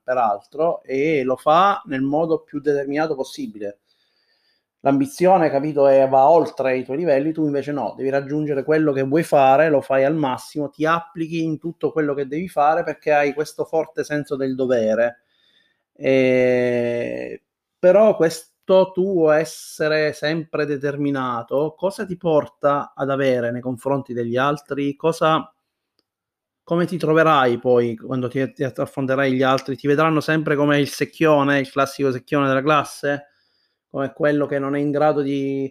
per 0.03 0.17
altro, 0.17 0.83
e 0.83 1.23
lo 1.23 1.37
fa 1.37 1.81
nel 1.85 2.01
modo 2.01 2.41
più 2.41 2.59
determinato 2.59 3.15
possibile. 3.15 3.79
L'ambizione, 4.81 5.49
capito, 5.49 5.87
è, 5.87 6.07
va 6.09 6.29
oltre 6.29 6.77
i 6.77 6.83
tuoi 6.83 6.97
livelli, 6.97 7.31
tu 7.31 7.45
invece 7.45 7.71
no, 7.71 7.93
devi 7.95 8.09
raggiungere 8.09 8.63
quello 8.63 8.91
che 8.91 9.01
vuoi 9.01 9.23
fare, 9.23 9.69
lo 9.69 9.79
fai 9.79 10.03
al 10.03 10.15
massimo, 10.15 10.69
ti 10.69 10.85
applichi 10.85 11.41
in 11.41 11.57
tutto 11.57 11.91
quello 11.91 12.13
che 12.13 12.27
devi 12.27 12.49
fare 12.49 12.83
perché 12.83 13.13
hai 13.13 13.33
questo 13.33 13.63
forte 13.63 14.03
senso 14.03 14.35
del 14.35 14.55
dovere. 14.55 15.21
E 15.95 17.43
però 17.83 18.15
questo 18.15 18.91
tuo 18.93 19.31
essere 19.31 20.13
sempre 20.13 20.65
determinato, 20.65 21.75
cosa 21.77 22.05
ti 22.05 22.15
porta 22.15 22.93
ad 22.95 23.09
avere 23.09 23.51
nei 23.51 23.59
confronti 23.59 24.13
degli 24.13 24.37
altri? 24.37 24.95
Cosa, 24.95 25.53
come 26.63 26.85
ti 26.85 26.97
troverai 26.97 27.59
poi 27.59 27.97
quando 27.97 28.29
ti, 28.29 28.53
ti 28.53 28.63
affronterai 28.63 29.33
gli 29.33 29.43
altri? 29.43 29.75
Ti 29.75 29.87
vedranno 29.87 30.21
sempre 30.21 30.55
come 30.55 30.79
il 30.79 30.87
secchione, 30.87 31.59
il 31.59 31.69
classico 31.69 32.09
secchione 32.09 32.47
della 32.47 32.61
classe? 32.61 33.31
Come 33.89 34.13
quello 34.13 34.45
che 34.45 34.59
non 34.59 34.77
è 34.77 34.79
in 34.79 34.89
grado 34.89 35.21
di... 35.21 35.69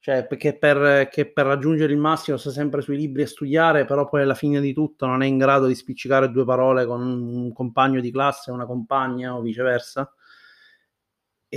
Cioè, 0.00 0.26
perché 0.26 0.58
per, 0.58 1.08
che 1.08 1.30
per 1.30 1.46
raggiungere 1.46 1.92
il 1.92 1.98
massimo 2.00 2.38
sta 2.38 2.50
sempre 2.50 2.82
sui 2.82 2.96
libri 2.96 3.22
a 3.22 3.28
studiare, 3.28 3.84
però 3.84 4.08
poi 4.08 4.22
alla 4.22 4.34
fine 4.34 4.60
di 4.60 4.72
tutto 4.72 5.06
non 5.06 5.22
è 5.22 5.26
in 5.26 5.38
grado 5.38 5.66
di 5.68 5.76
spiccicare 5.76 6.28
due 6.32 6.44
parole 6.44 6.86
con 6.86 7.02
un 7.02 7.52
compagno 7.52 8.00
di 8.00 8.10
classe, 8.10 8.50
una 8.50 8.66
compagna 8.66 9.36
o 9.36 9.42
viceversa? 9.42 10.12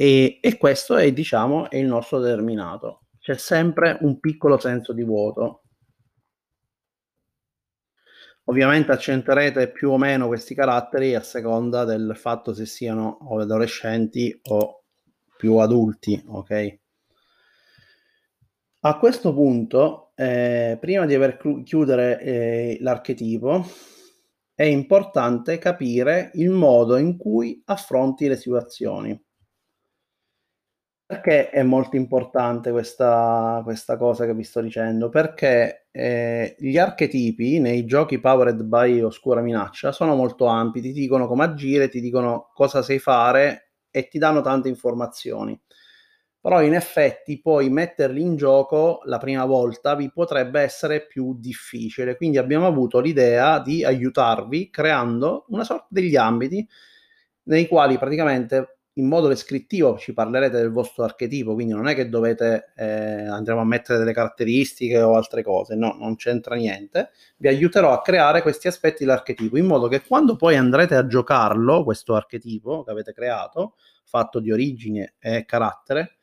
E, 0.01 0.39
e 0.39 0.57
questo 0.57 0.95
è, 0.95 1.11
diciamo, 1.11 1.69
è 1.69 1.75
il 1.75 1.85
nostro 1.85 2.19
determinato. 2.19 3.07
C'è 3.19 3.35
sempre 3.35 3.97
un 3.99 4.21
piccolo 4.21 4.57
senso 4.57 4.93
di 4.93 5.03
vuoto. 5.03 5.63
Ovviamente 8.45 8.93
accenterete 8.93 9.69
più 9.69 9.91
o 9.91 9.97
meno 9.97 10.27
questi 10.27 10.55
caratteri 10.55 11.15
a 11.15 11.21
seconda 11.21 11.83
del 11.83 12.13
fatto 12.15 12.53
se 12.53 12.65
siano 12.65 13.17
adolescenti 13.41 14.39
o 14.43 14.83
più 15.35 15.57
adulti, 15.57 16.23
ok? 16.27 16.79
A 18.79 18.97
questo 18.99 19.33
punto, 19.33 20.13
eh, 20.15 20.77
prima 20.79 21.05
di 21.05 21.13
aver 21.13 21.35
chiudere 21.65 22.21
eh, 22.21 22.77
l'archetipo, 22.79 23.65
è 24.55 24.63
importante 24.63 25.57
capire 25.57 26.31
il 26.35 26.51
modo 26.51 26.95
in 26.95 27.17
cui 27.17 27.61
affronti 27.65 28.29
le 28.29 28.37
situazioni. 28.37 29.27
Perché 31.09 31.49
è 31.49 31.63
molto 31.63 31.95
importante 31.95 32.69
questa, 32.69 33.61
questa 33.63 33.97
cosa 33.97 34.27
che 34.27 34.35
vi 34.35 34.43
sto 34.43 34.61
dicendo? 34.61 35.09
Perché 35.09 35.87
eh, 35.89 36.55
gli 36.59 36.77
archetipi 36.77 37.57
nei 37.59 37.83
giochi 37.85 38.19
powered 38.19 38.61
by 38.61 39.01
Oscura 39.01 39.41
Minaccia 39.41 39.91
sono 39.91 40.13
molto 40.13 40.45
ampi, 40.45 40.81
ti 40.81 40.91
dicono 40.91 41.25
come 41.27 41.45
agire, 41.45 41.89
ti 41.89 41.99
dicono 41.99 42.51
cosa 42.53 42.83
sai 42.83 42.99
fare 42.99 43.71
e 43.89 44.07
ti 44.07 44.19
danno 44.19 44.41
tante 44.41 44.69
informazioni. 44.69 45.59
Però 46.39 46.61
in 46.61 46.75
effetti 46.75 47.41
poi 47.41 47.69
metterli 47.71 48.21
in 48.21 48.35
gioco 48.35 49.01
la 49.05 49.17
prima 49.17 49.45
volta 49.45 49.95
vi 49.95 50.11
potrebbe 50.11 50.61
essere 50.61 51.07
più 51.07 51.35
difficile. 51.39 52.17
Quindi 52.17 52.37
abbiamo 52.37 52.67
avuto 52.67 52.99
l'idea 52.99 53.59
di 53.59 53.83
aiutarvi 53.83 54.69
creando 54.69 55.45
una 55.47 55.63
sorta 55.63 55.87
degli 55.89 56.15
ambiti 56.15 56.67
nei 57.43 57.67
quali 57.67 57.97
praticamente 57.97 58.78
in 58.99 59.07
modo 59.07 59.29
descrittivo 59.29 59.97
ci 59.97 60.13
parlerete 60.13 60.57
del 60.57 60.71
vostro 60.71 61.03
archetipo, 61.03 61.53
quindi 61.53 61.73
non 61.73 61.87
è 61.87 61.95
che 61.95 62.09
dovete 62.09 62.73
eh, 62.75 63.25
andremo 63.25 63.61
a 63.61 63.65
mettere 63.65 63.97
delle 63.97 64.11
caratteristiche 64.13 65.01
o 65.01 65.15
altre 65.15 65.41
cose, 65.41 65.75
no, 65.75 65.95
non 65.97 66.15
c'entra 66.17 66.55
niente. 66.55 67.11
Vi 67.37 67.47
aiuterò 67.47 67.93
a 67.93 68.01
creare 68.01 68.41
questi 68.41 68.67
aspetti 68.67 69.05
dell'archetipo 69.05 69.57
in 69.57 69.65
modo 69.65 69.87
che 69.87 70.01
quando 70.01 70.35
poi 70.35 70.57
andrete 70.57 70.95
a 70.95 71.07
giocarlo, 71.07 71.83
questo 71.83 72.13
archetipo 72.13 72.83
che 72.83 72.91
avete 72.91 73.13
creato, 73.13 73.75
fatto 74.03 74.39
di 74.39 74.51
origine 74.51 75.15
e 75.17 75.45
carattere, 75.45 76.17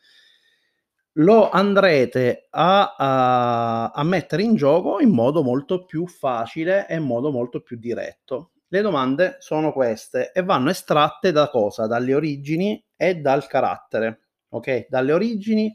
lo 1.19 1.49
andrete 1.49 2.49
a, 2.51 2.95
a, 2.95 3.91
a 3.91 4.03
mettere 4.05 4.43
in 4.43 4.55
gioco 4.55 5.01
in 5.01 5.11
modo 5.11 5.43
molto 5.43 5.87
più 5.87 6.07
facile 6.07 6.87
e 6.87 6.97
in 6.97 7.05
modo 7.05 7.31
molto 7.31 7.63
più 7.63 7.79
diretto. 7.79 8.51
Le 8.77 8.83
domande 8.83 9.37
sono 9.39 9.73
queste 9.73 10.33
e 10.33 10.43
vanno 10.43 10.69
estratte 10.69 11.33
da 11.33 11.49
cosa? 11.49 11.87
Dalle 11.87 12.13
origini 12.13 12.85
e 12.95 13.15
dal 13.15 13.47
carattere. 13.47 14.27
Ok? 14.51 14.89
Dalle 14.91 15.15
origini 15.15 15.75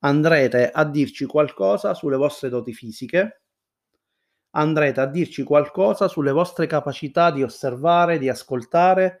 andrete 0.00 0.68
a 0.68 0.84
dirci 0.84 1.26
qualcosa 1.26 1.94
sulle 1.94 2.16
vostre 2.16 2.48
doti 2.48 2.72
fisiche, 2.72 3.42
andrete 4.56 5.00
a 5.00 5.06
dirci 5.06 5.44
qualcosa 5.44 6.08
sulle 6.08 6.32
vostre 6.32 6.66
capacità 6.66 7.30
di 7.30 7.44
osservare, 7.44 8.18
di 8.18 8.28
ascoltare 8.28 9.20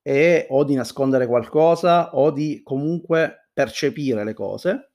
e, 0.00 0.46
o 0.50 0.62
di 0.62 0.76
nascondere 0.76 1.26
qualcosa 1.26 2.14
o 2.14 2.30
di 2.30 2.60
comunque 2.62 3.48
percepire 3.52 4.22
le 4.22 4.32
cose 4.32 4.89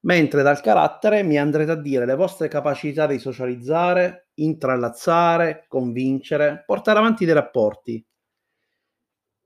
mentre 0.00 0.42
dal 0.42 0.60
carattere 0.60 1.22
mi 1.22 1.38
andrete 1.38 1.72
a 1.72 1.76
dire 1.80 2.06
le 2.06 2.14
vostre 2.14 2.48
capacità 2.48 3.06
di 3.06 3.18
socializzare, 3.18 4.28
intrallazzare, 4.34 5.64
convincere, 5.68 6.62
portare 6.64 6.98
avanti 6.98 7.24
dei 7.24 7.34
rapporti. 7.34 8.04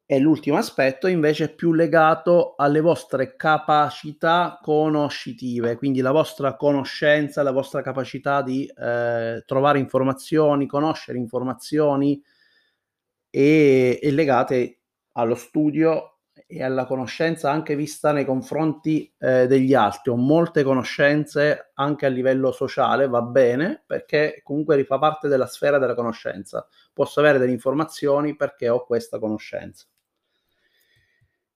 E 0.05 0.19
l'ultimo 0.19 0.59
aspetto 0.59 1.07
invece 1.07 1.45
è 1.45 1.55
più 1.55 1.73
legato 1.73 2.55
alle 2.57 2.81
vostre 2.81 3.35
capacità 3.35 4.59
conoscitive, 4.61 5.77
quindi 5.77 6.03
la 6.03 6.11
vostra 6.11 6.55
conoscenza, 6.55 7.43
la 7.43 7.51
vostra 7.53 7.81
capacità 7.81 8.43
di 8.43 8.67
eh, 8.67 9.43
trovare 9.47 9.79
informazioni, 9.79 10.67
conoscere 10.67 11.17
informazioni 11.17 12.23
e, 13.31 13.99
e 14.03 14.11
legate 14.11 14.81
allo 15.13 15.35
studio 15.35 16.12
e 16.55 16.63
alla 16.63 16.85
conoscenza 16.85 17.51
anche 17.51 17.75
vista 17.75 18.13
nei 18.13 18.27
confronti 18.27 19.11
eh, 19.19 19.47
degli 19.47 19.73
altri. 19.73 20.11
Ho 20.11 20.17
molte 20.17 20.63
conoscenze 20.63 21.71
anche 21.75 22.05
a 22.05 22.11
livello 22.11 22.53
sociale, 22.53 23.09
va 23.09 23.23
bene, 23.23 23.83
perché 23.87 24.43
comunque 24.45 24.77
rifà 24.77 24.99
parte 24.99 25.29
della 25.29 25.47
sfera 25.47 25.79
della 25.79 25.95
conoscenza. 25.95 26.69
Posso 26.93 27.21
avere 27.21 27.39
delle 27.39 27.53
informazioni 27.53 28.37
perché 28.37 28.69
ho 28.69 28.85
questa 28.85 29.19
conoscenza. 29.19 29.87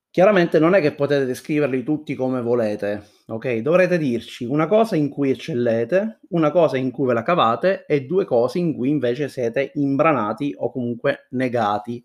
Chiaramente 0.08 0.58
non 0.58 0.74
è 0.74 0.80
che 0.80 0.94
potete 0.94 1.26
descriverli 1.26 1.82
tutti 1.82 2.14
come 2.14 2.40
volete, 2.40 3.02
ok? 3.26 3.56
Dovrete 3.58 3.98
dirci 3.98 4.46
una 4.46 4.66
cosa 4.66 4.96
in 4.96 5.10
cui 5.10 5.28
eccellete, 5.28 6.20
una 6.30 6.50
cosa 6.50 6.78
in 6.78 6.90
cui 6.90 7.06
ve 7.06 7.12
la 7.12 7.22
cavate 7.22 7.84
e 7.84 8.06
due 8.06 8.24
cose 8.24 8.58
in 8.58 8.74
cui 8.74 8.88
invece 8.88 9.28
siete 9.28 9.72
imbranati 9.74 10.54
o 10.56 10.72
comunque 10.72 11.26
negati 11.32 12.02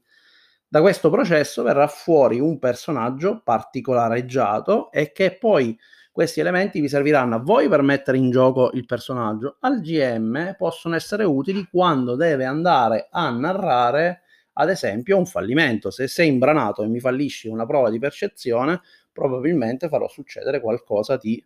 Da 0.73 0.79
questo 0.79 1.09
processo 1.09 1.63
verrà 1.63 1.85
fuori 1.87 2.39
un 2.39 2.57
personaggio 2.57 3.41
particolareggiato 3.43 4.89
e 4.89 5.11
che 5.11 5.35
poi 5.37 5.77
questi 6.13 6.39
elementi 6.39 6.79
vi 6.79 6.87
serviranno 6.87 7.35
a 7.35 7.39
voi 7.39 7.67
per 7.67 7.81
mettere 7.81 8.15
in 8.15 8.29
gioco 8.31 8.71
il 8.71 8.85
personaggio, 8.85 9.57
al 9.59 9.81
GM 9.81 10.55
possono 10.57 10.95
essere 10.95 11.25
utili 11.25 11.67
quando 11.69 12.15
deve 12.15 12.45
andare 12.45 13.09
a 13.11 13.29
narrare 13.31 14.21
ad 14.53 14.69
esempio 14.69 15.17
un 15.17 15.25
fallimento. 15.25 15.91
Se 15.91 16.07
sei 16.07 16.29
imbranato 16.29 16.83
e 16.83 16.87
mi 16.87 17.01
fallisci 17.01 17.49
una 17.49 17.65
prova 17.65 17.89
di 17.89 17.99
percezione, 17.99 18.79
probabilmente 19.11 19.89
farò 19.89 20.07
succedere 20.07 20.61
qualcosa 20.61 21.17
di 21.17 21.43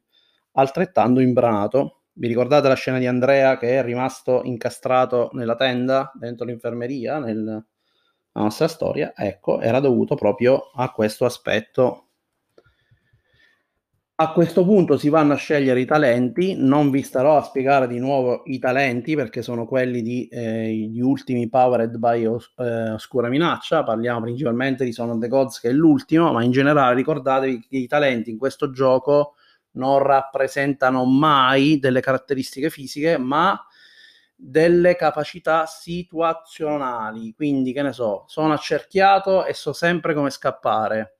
altrettanto 0.51 1.19
imbranato. 1.19 2.01
Vi 2.13 2.27
ricordate 2.27 2.67
la 2.67 2.75
scena 2.75 2.99
di 2.99 3.07
Andrea 3.07 3.57
che 3.57 3.79
è 3.79 3.81
rimasto 3.81 4.43
incastrato 4.43 5.31
nella 5.33 5.55
tenda 5.55 6.11
dentro 6.13 6.45
l'infermeria 6.45 7.17
nel, 7.17 7.65
la 8.35 8.41
nostra 8.41 8.67
storia, 8.67 9.13
ecco, 9.15 9.61
era 9.61 9.79
dovuto 9.79 10.15
proprio 10.15 10.71
a 10.75 10.91
questo 10.91 11.23
aspetto. 11.23 12.01
A 14.17 14.31
questo 14.31 14.63
punto 14.63 14.97
si 14.97 15.09
vanno 15.09 15.33
a 15.33 15.37
scegliere 15.37 15.79
i 15.79 15.85
talenti, 15.85 16.55
non 16.57 16.89
vi 16.89 17.01
starò 17.01 17.37
a 17.37 17.43
spiegare 17.43 17.87
di 17.87 17.99
nuovo 17.99 18.43
i 18.45 18.59
talenti 18.59 19.15
perché 19.15 19.41
sono 19.41 19.65
quelli 19.65 20.01
di, 20.01 20.27
eh, 20.27 20.69
gli 20.73 21.01
ultimi 21.01 21.49
Powered 21.49 21.97
by 21.97 22.25
os- 22.25 22.53
eh, 22.57 22.91
Oscura 22.91 23.27
Minaccia, 23.27 23.83
parliamo 23.83 24.21
principalmente 24.21 24.85
di 24.85 24.93
Son 24.93 25.09
of 25.09 25.19
the 25.19 25.27
Gods 25.27 25.59
che 25.59 25.69
è 25.69 25.73
l'ultimo, 25.73 26.31
ma 26.31 26.43
in 26.43 26.51
generale 26.51 26.95
ricordatevi 26.95 27.67
che 27.69 27.77
i 27.77 27.87
talenti 27.87 28.29
in 28.31 28.37
questo 28.37 28.71
gioco 28.71 29.35
non 29.71 29.99
rappresentano 29.99 31.03
mai 31.05 31.79
delle 31.79 31.99
caratteristiche 31.99 32.69
fisiche, 32.69 33.17
ma 33.17 33.57
delle 34.35 34.95
capacità 34.95 35.65
situazionali. 35.65 37.33
Quindi, 37.33 37.73
che 37.73 37.81
ne 37.81 37.93
so, 37.93 38.25
sono 38.27 38.53
accerchiato 38.53 39.45
e 39.45 39.53
so 39.53 39.73
sempre 39.73 40.13
come 40.13 40.29
scappare. 40.29 41.17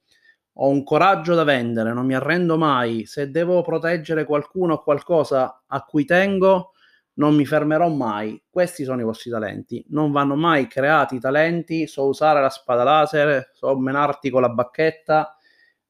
Ho 0.58 0.70
un 0.70 0.84
coraggio 0.84 1.34
da 1.36 1.44
vendere, 1.44 1.94
non 1.94 2.06
mi 2.06 2.16
arrendo 2.16 2.58
mai. 2.58 3.06
Se 3.06 3.30
devo 3.30 3.62
proteggere 3.62 4.26
qualcuno 4.26 4.76
o 4.76 4.84
qualcosa 4.84 5.64
a 5.68 5.84
cui 5.84 6.06
tengo, 6.06 6.72
non 7.16 7.36
mi 7.36 7.46
fermerò 7.46 7.90
mai. 7.90 8.42
Questi 8.50 8.84
sono 8.84 9.02
i 9.02 9.04
vostri 9.04 9.32
talenti. 9.32 9.86
Non 9.90 10.12
vanno 10.12 10.36
mai 10.36 10.68
creati 10.68 11.20
talenti. 11.20 11.88
So 11.88 12.08
usare 12.08 12.42
la 12.42 12.50
spada 12.50 12.84
laser, 12.84 13.52
so 13.54 13.78
menarti 13.78 14.30
con 14.30 14.42
la 14.42 14.50
bacchetta 14.50 15.38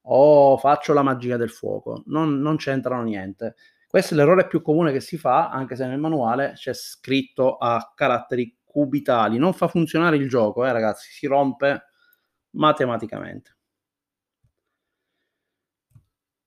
o 0.08 0.58
faccio 0.58 0.94
la 0.94 1.04
magia 1.04 1.38
del 1.38 1.50
fuoco. 1.50 2.04
Non, 2.08 2.40
non 2.40 2.58
c'entrano 2.58 3.04
niente 3.04 3.56
questo 3.96 4.14
è 4.14 4.18
l'errore 4.18 4.46
più 4.46 4.62
comune 4.62 4.92
che 4.92 5.00
si 5.00 5.18
fa, 5.18 5.48
anche 5.50 5.78
se 5.78 5.88
nel 5.88 5.98
manuale 5.98 6.52
c'è 6.56 6.74
scritto 6.74 7.56
a 7.56 7.94
caratteri 7.96 8.58
cubitali. 8.66 9.38
Non 9.38 9.54
fa 9.54 9.70
funzionare 9.70 10.18
il 10.18 10.28
gioco, 10.28 10.66
eh, 10.66 10.74
ragazzi, 10.74 11.10
si 11.14 11.28
rompe 11.28 11.86
matematicamente. 12.58 13.56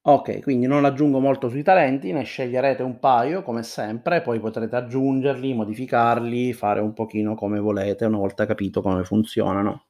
Ok, 0.02 0.42
quindi 0.42 0.66
non 0.66 0.84
aggiungo 0.84 1.20
molto 1.20 1.48
sui 1.48 1.62
talenti, 1.62 2.12
ne 2.12 2.22
sceglierete 2.24 2.82
un 2.82 2.98
paio 2.98 3.42
come 3.42 3.62
sempre, 3.62 4.20
poi 4.20 4.38
potrete 4.40 4.76
aggiungerli, 4.76 5.54
modificarli, 5.54 6.52
fare 6.52 6.80
un 6.80 6.92
pochino 6.92 7.34
come 7.34 7.60
volete 7.60 8.04
una 8.04 8.18
volta 8.18 8.44
capito 8.44 8.82
come 8.82 9.04
funzionano. 9.04 9.87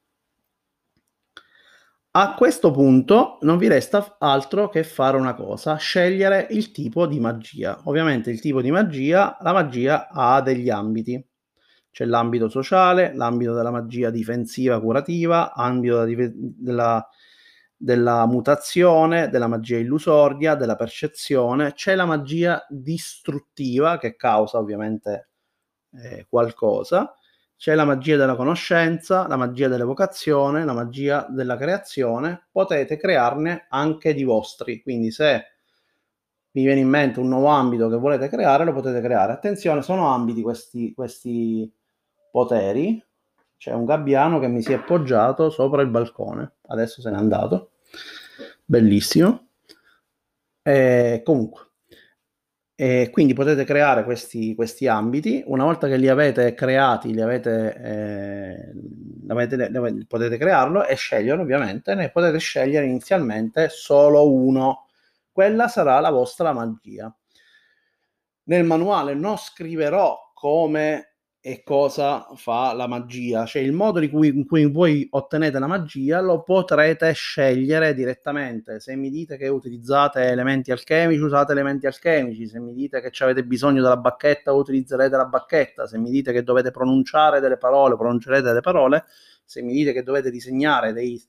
A 2.11 2.33
questo 2.33 2.71
punto 2.71 3.37
non 3.41 3.59
vi 3.59 3.67
resta 3.67 4.15
altro 4.17 4.67
che 4.69 4.83
fare 4.83 5.15
una 5.15 5.35
cosa, 5.35 5.75
scegliere 5.75 6.47
il 6.49 6.71
tipo 6.71 7.05
di 7.05 7.19
magia. 7.19 7.79
Ovviamente 7.83 8.31
il 8.31 8.41
tipo 8.41 8.63
di 8.63 8.71
magia, 8.71 9.37
la 9.41 9.53
magia 9.53 10.07
ha 10.09 10.41
degli 10.41 10.71
ambiti. 10.71 11.23
C'è 11.91 12.05
l'ambito 12.05 12.49
sociale, 12.49 13.13
l'ambito 13.13 13.53
della 13.53 13.69
magia 13.69 14.09
difensiva 14.09 14.81
curativa, 14.81 15.53
ambito 15.53 16.03
della, 16.03 17.07
della, 17.75 18.25
mutazione, 18.25 19.29
della 19.29 19.47
magia 19.47 19.77
illusoria, 19.77 20.55
della 20.55 20.75
percezione. 20.75 21.73
C'è 21.73 21.93
la 21.93 22.05
magia 22.05 22.65
distruttiva 22.69 23.99
che 23.99 24.15
causa 24.15 24.57
ovviamente 24.57 25.29
eh, 25.91 26.25
qualcosa 26.27 27.13
c'è 27.59 27.75
la 27.75 27.83
magia 27.83 28.15
della 28.15 28.37
conoscenza, 28.37 29.27
la 29.27 29.35
magia 29.35 29.67
dell'evocazione, 29.67 30.63
la 30.63 30.71
magia 30.71 31.27
della 31.29 31.57
creazione, 31.57 32.47
potete 32.49 32.95
crearne 32.95 33.65
anche 33.67 34.13
di 34.13 34.23
vostri, 34.23 34.81
quindi 34.81 35.11
se 35.11 35.43
vi 36.51 36.63
viene 36.63 36.79
in 36.79 36.87
mente 36.87 37.19
un 37.19 37.27
nuovo 37.27 37.47
ambito 37.47 37.89
che 37.89 37.97
volete 37.97 38.29
creare, 38.29 38.63
lo 38.63 38.71
potete 38.71 39.01
creare. 39.01 39.33
Attenzione, 39.33 39.81
sono 39.81 40.07
ambiti 40.07 40.41
questi, 40.41 40.93
questi 40.93 41.69
poteri. 42.31 43.05
C'è 43.57 43.73
un 43.73 43.83
gabbiano 43.83 44.39
che 44.39 44.47
mi 44.47 44.61
si 44.61 44.71
è 44.71 44.75
appoggiato 44.75 45.49
sopra 45.49 45.81
il 45.81 45.89
balcone, 45.89 46.59
adesso 46.67 47.01
se 47.01 47.11
n'è 47.11 47.17
andato. 47.17 47.71
Bellissimo. 48.63 49.49
E 50.61 51.21
comunque, 51.25 51.68
e 52.81 53.09
quindi 53.11 53.33
potete 53.33 53.65
creare 53.65 54.05
questi, 54.05 54.55
questi, 54.55 54.87
ambiti. 54.87 55.43
Una 55.47 55.65
volta 55.65 55.89
che 55.89 55.97
li 55.97 56.07
avete 56.07 56.53
creati, 56.53 57.13
li 57.13 57.19
avete, 57.19 57.75
eh, 57.75 58.73
avete, 59.27 60.05
potete 60.07 60.37
crearlo 60.37 60.85
e 60.85 60.95
sceglierlo 60.95 61.41
ovviamente. 61.41 61.93
Ne 61.93 62.09
potete 62.09 62.37
scegliere 62.37 62.85
inizialmente 62.85 63.67
solo 63.67 64.31
uno. 64.31 64.87
Quella 65.29 65.67
sarà 65.67 65.99
la 65.99 66.09
vostra 66.09 66.53
magia. 66.53 67.13
Nel 68.43 68.63
manuale 68.63 69.13
non 69.13 69.37
scriverò 69.37 70.31
come 70.33 71.08
e 71.49 71.63
cosa 71.63 72.27
fa 72.35 72.73
la 72.73 72.85
magia, 72.85 73.43
cioè 73.47 73.63
il 73.63 73.71
modo 73.71 74.07
cui, 74.07 74.27
in 74.27 74.45
cui 74.45 74.69
voi 74.69 75.07
ottenete 75.09 75.57
la 75.57 75.65
magia 75.65 76.21
lo 76.21 76.43
potrete 76.43 77.11
scegliere 77.13 77.95
direttamente. 77.95 78.79
Se 78.79 78.95
mi 78.95 79.09
dite 79.09 79.35
che 79.35 79.47
utilizzate 79.47 80.21
elementi 80.25 80.71
alchemici, 80.71 81.19
usate 81.19 81.53
elementi 81.53 81.87
alchemici. 81.87 82.45
Se 82.47 82.59
mi 82.59 82.75
dite 82.75 83.01
che 83.01 83.23
avete 83.23 83.43
bisogno 83.43 83.81
della 83.81 83.97
bacchetta, 83.97 84.53
utilizzerete 84.53 85.17
la 85.17 85.25
bacchetta. 85.25 85.87
Se 85.87 85.97
mi 85.97 86.11
dite 86.11 86.31
che 86.31 86.43
dovete 86.43 86.69
pronunciare 86.69 87.39
delle 87.39 87.57
parole, 87.57 87.97
pronuncerete 87.97 88.43
delle 88.43 88.61
parole. 88.61 89.05
Se 89.43 89.63
mi 89.63 89.73
dite 89.73 89.91
che 89.91 90.03
dovete 90.03 90.29
disegnare 90.29 90.93
dei, 90.93 91.19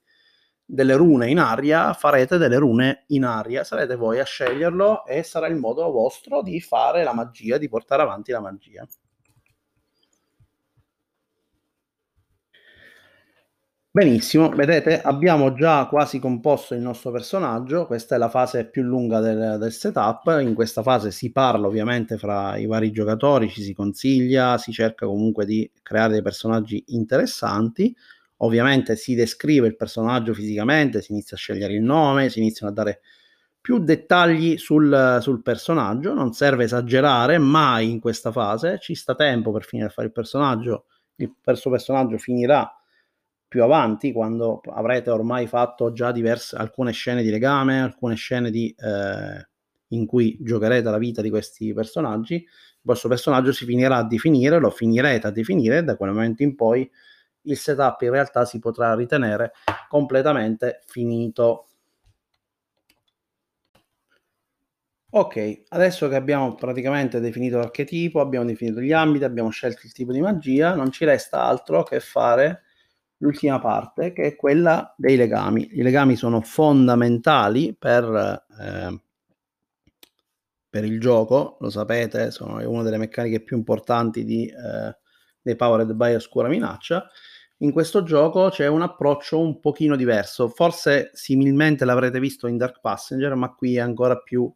delle 0.66 0.96
rune 0.96 1.30
in 1.30 1.38
aria, 1.38 1.94
farete 1.94 2.36
delle 2.36 2.58
rune 2.58 3.04
in 3.06 3.24
aria. 3.24 3.64
Sarete 3.64 3.96
voi 3.96 4.18
a 4.18 4.24
sceglierlo 4.24 5.06
e 5.06 5.22
sarà 5.22 5.46
il 5.46 5.56
modo 5.56 5.90
vostro 5.90 6.42
di 6.42 6.60
fare 6.60 7.04
la 7.04 7.14
magia, 7.14 7.56
di 7.56 7.70
portare 7.70 8.02
avanti 8.02 8.32
la 8.32 8.40
magia. 8.40 8.86
Benissimo, 13.92 14.48
vedete, 14.50 15.00
abbiamo 15.02 15.52
già 15.52 15.88
quasi 15.88 16.20
composto 16.20 16.74
il 16.74 16.80
nostro 16.80 17.10
personaggio, 17.10 17.86
questa 17.86 18.14
è 18.14 18.18
la 18.18 18.28
fase 18.28 18.70
più 18.70 18.82
lunga 18.82 19.18
del, 19.18 19.56
del, 19.58 19.72
setup, 19.72 20.38
in 20.40 20.54
questa 20.54 20.80
fase 20.84 21.10
si 21.10 21.32
parla 21.32 21.66
ovviamente 21.66 22.16
fra 22.16 22.56
i 22.56 22.66
vari 22.66 22.92
giocatori, 22.92 23.48
ci 23.48 23.62
si 23.64 23.74
consiglia, 23.74 24.58
si 24.58 24.70
cerca 24.70 25.06
comunque 25.06 25.44
di 25.44 25.68
creare 25.82 26.12
dei 26.12 26.22
personaggi 26.22 26.84
interessanti, 26.88 27.92
ovviamente 28.38 28.94
si 28.94 29.16
descrive 29.16 29.66
il 29.66 29.74
personaggio 29.74 30.34
fisicamente, 30.34 31.02
si 31.02 31.10
inizia 31.10 31.36
a 31.36 31.40
scegliere 31.40 31.74
il 31.74 31.82
nome, 31.82 32.28
si 32.28 32.38
iniziano 32.38 32.70
a 32.70 32.74
dare 32.76 33.00
più 33.60 33.80
dettagli 33.80 34.56
sul, 34.56 35.18
sul 35.20 35.42
personaggio, 35.42 36.14
non 36.14 36.32
serve 36.32 36.62
esagerare 36.62 37.38
mai 37.38 37.90
in 37.90 37.98
questa 37.98 38.30
fase, 38.30 38.78
ci 38.78 38.94
sta 38.94 39.16
tempo 39.16 39.50
per 39.50 39.64
finire 39.64 39.88
a 39.88 39.90
fare 39.90 40.06
il 40.06 40.12
personaggio, 40.12 40.84
il 41.16 41.34
suo 41.54 41.72
personaggio 41.72 42.18
finirà 42.18 42.72
più 43.50 43.64
avanti, 43.64 44.12
quando 44.12 44.60
avrete 44.66 45.10
ormai 45.10 45.48
fatto 45.48 45.92
già 45.92 46.12
diverse, 46.12 46.54
alcune 46.54 46.92
scene 46.92 47.20
di 47.20 47.30
legame, 47.30 47.80
alcune 47.80 48.14
scene 48.14 48.48
di, 48.48 48.72
eh, 48.78 49.48
in 49.88 50.06
cui 50.06 50.38
giocherete 50.40 50.88
la 50.88 50.98
vita 50.98 51.20
di 51.20 51.30
questi 51.30 51.72
personaggi, 51.72 52.34
il 52.34 52.46
vostro 52.82 53.08
personaggio 53.08 53.50
si 53.50 53.64
finirà 53.64 53.96
a 53.96 54.06
definire, 54.06 54.60
lo 54.60 54.70
finirete 54.70 55.26
a 55.26 55.30
definire 55.32 55.78
e 55.78 55.82
da 55.82 55.96
quel 55.96 56.12
momento 56.12 56.44
in 56.44 56.54
poi 56.54 56.88
il 57.42 57.56
setup 57.56 58.00
in 58.02 58.12
realtà 58.12 58.44
si 58.44 58.60
potrà 58.60 58.94
ritenere 58.94 59.50
completamente 59.88 60.84
finito. 60.86 61.66
Ok, 65.12 65.62
adesso 65.70 66.08
che 66.08 66.14
abbiamo 66.14 66.54
praticamente 66.54 67.18
definito 67.18 67.58
l'archetipo, 67.58 68.20
abbiamo 68.20 68.46
definito 68.46 68.80
gli 68.80 68.92
ambiti, 68.92 69.24
abbiamo 69.24 69.50
scelto 69.50 69.80
il 69.86 69.92
tipo 69.92 70.12
di 70.12 70.20
magia, 70.20 70.76
non 70.76 70.92
ci 70.92 71.04
resta 71.04 71.42
altro 71.42 71.82
che 71.82 71.98
fare 71.98 72.66
l'ultima 73.20 73.58
parte, 73.58 74.12
che 74.12 74.24
è 74.24 74.36
quella 74.36 74.94
dei 74.96 75.16
legami. 75.16 75.68
I 75.72 75.82
legami 75.82 76.16
sono 76.16 76.40
fondamentali 76.40 77.74
per, 77.78 78.44
eh, 78.60 79.00
per 80.68 80.84
il 80.84 81.00
gioco, 81.00 81.56
lo 81.60 81.70
sapete, 81.70 82.30
sono 82.30 82.68
una 82.68 82.82
delle 82.82 82.98
meccaniche 82.98 83.40
più 83.40 83.56
importanti 83.56 84.24
di, 84.24 84.46
eh, 84.46 85.56
Powered 85.56 85.92
by 85.92 86.14
Oscura 86.14 86.48
Minaccia. 86.48 87.08
In 87.58 87.72
questo 87.72 88.02
gioco 88.02 88.48
c'è 88.48 88.66
un 88.66 88.82
approccio 88.82 89.38
un 89.38 89.60
pochino 89.60 89.96
diverso, 89.96 90.48
forse 90.48 91.10
similmente 91.12 91.84
l'avrete 91.84 92.20
visto 92.20 92.46
in 92.46 92.56
Dark 92.56 92.80
Passenger, 92.80 93.34
ma 93.34 93.52
qui 93.52 93.76
è 93.76 93.80
ancora 93.80 94.16
più 94.16 94.50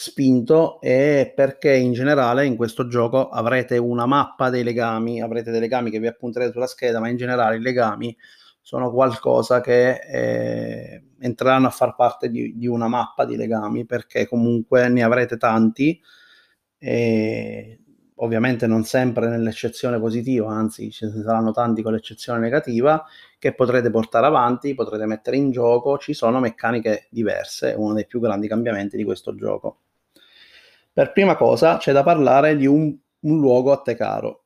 spinto 0.00 0.80
e 0.80 1.30
perché 1.36 1.74
in 1.74 1.92
generale 1.92 2.46
in 2.46 2.56
questo 2.56 2.88
gioco 2.88 3.28
avrete 3.28 3.76
una 3.76 4.06
mappa 4.06 4.48
dei 4.48 4.62
legami, 4.62 5.20
avrete 5.20 5.50
dei 5.50 5.60
legami 5.60 5.90
che 5.90 6.00
vi 6.00 6.06
appunterete 6.06 6.52
sulla 6.52 6.66
scheda, 6.66 7.00
ma 7.00 7.08
in 7.10 7.18
generale 7.18 7.56
i 7.56 7.60
legami 7.60 8.16
sono 8.62 8.90
qualcosa 8.90 9.60
che 9.60 10.00
eh, 10.00 11.02
entreranno 11.18 11.66
a 11.66 11.70
far 11.70 11.96
parte 11.96 12.30
di, 12.30 12.56
di, 12.56 12.66
una 12.66 12.88
mappa 12.88 13.26
di 13.26 13.36
legami 13.36 13.84
perché 13.84 14.26
comunque 14.26 14.88
ne 14.88 15.02
avrete 15.02 15.36
tanti 15.36 16.00
e 16.78 17.80
ovviamente 18.16 18.66
non 18.66 18.84
sempre 18.84 19.28
nell'eccezione 19.28 19.98
positiva, 19.98 20.50
anzi 20.50 20.90
ce 20.90 21.10
ne 21.14 21.22
saranno 21.22 21.52
tanti 21.52 21.82
con 21.82 21.92
l'eccezione 21.92 22.38
negativa 22.40 23.04
che 23.38 23.54
potrete 23.54 23.90
portare 23.90 24.26
avanti, 24.26 24.74
potrete 24.74 25.04
mettere 25.04 25.36
in 25.36 25.50
gioco, 25.50 25.98
ci 25.98 26.14
sono 26.14 26.40
meccaniche 26.40 27.06
diverse, 27.10 27.74
uno 27.76 27.92
dei 27.92 28.06
più 28.06 28.18
grandi 28.18 28.48
cambiamenti 28.48 28.96
di 28.96 29.04
questo 29.04 29.34
gioco. 29.34 29.80
Per 31.00 31.12
prima 31.12 31.34
cosa 31.34 31.78
c'è 31.78 31.92
da 31.92 32.02
parlare 32.02 32.56
di 32.56 32.66
un, 32.66 32.94
un 33.20 33.40
luogo 33.40 33.72
a 33.72 33.80
te 33.80 33.94
caro. 33.94 34.44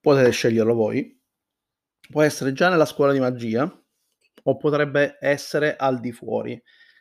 Potete 0.00 0.30
sceglierlo 0.30 0.72
voi. 0.72 1.20
Può 2.10 2.22
essere 2.22 2.54
già 2.54 2.70
nella 2.70 2.86
scuola 2.86 3.12
di 3.12 3.20
magia 3.20 3.70
o 4.44 4.56
potrebbe 4.56 5.18
essere 5.20 5.76
al 5.76 6.00
di 6.00 6.12
fuori. 6.12 6.58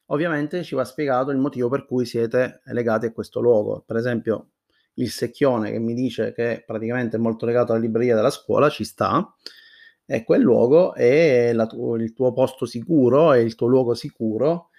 Ovviamente 0.07 0.61
ci 0.63 0.75
va 0.75 0.83
spiegato 0.83 1.31
il 1.31 1.37
motivo 1.37 1.69
per 1.69 1.85
cui 1.85 2.05
siete 2.05 2.59
legati 2.65 3.05
a 3.05 3.13
questo 3.13 3.39
luogo. 3.39 3.81
Per 3.87 3.95
esempio, 3.95 4.49
il 4.95 5.09
secchione 5.09 5.71
che 5.71 5.79
mi 5.79 5.93
dice 5.93 6.33
che 6.33 6.63
praticamente 6.65 7.15
è 7.15 7.21
molto 7.21 7.45
legato 7.45 7.71
alla 7.71 7.79
libreria 7.79 8.13
della 8.13 8.29
scuola 8.29 8.67
ci 8.67 8.83
sta 8.83 9.33
e 10.05 10.25
quel 10.25 10.41
luogo 10.41 10.93
è 10.95 11.55
tu- 11.69 11.95
il 11.95 12.11
tuo 12.11 12.33
posto 12.33 12.65
sicuro, 12.65 13.31
è 13.31 13.37
il 13.37 13.55
tuo 13.55 13.67
luogo 13.67 13.93
sicuro 13.93 14.71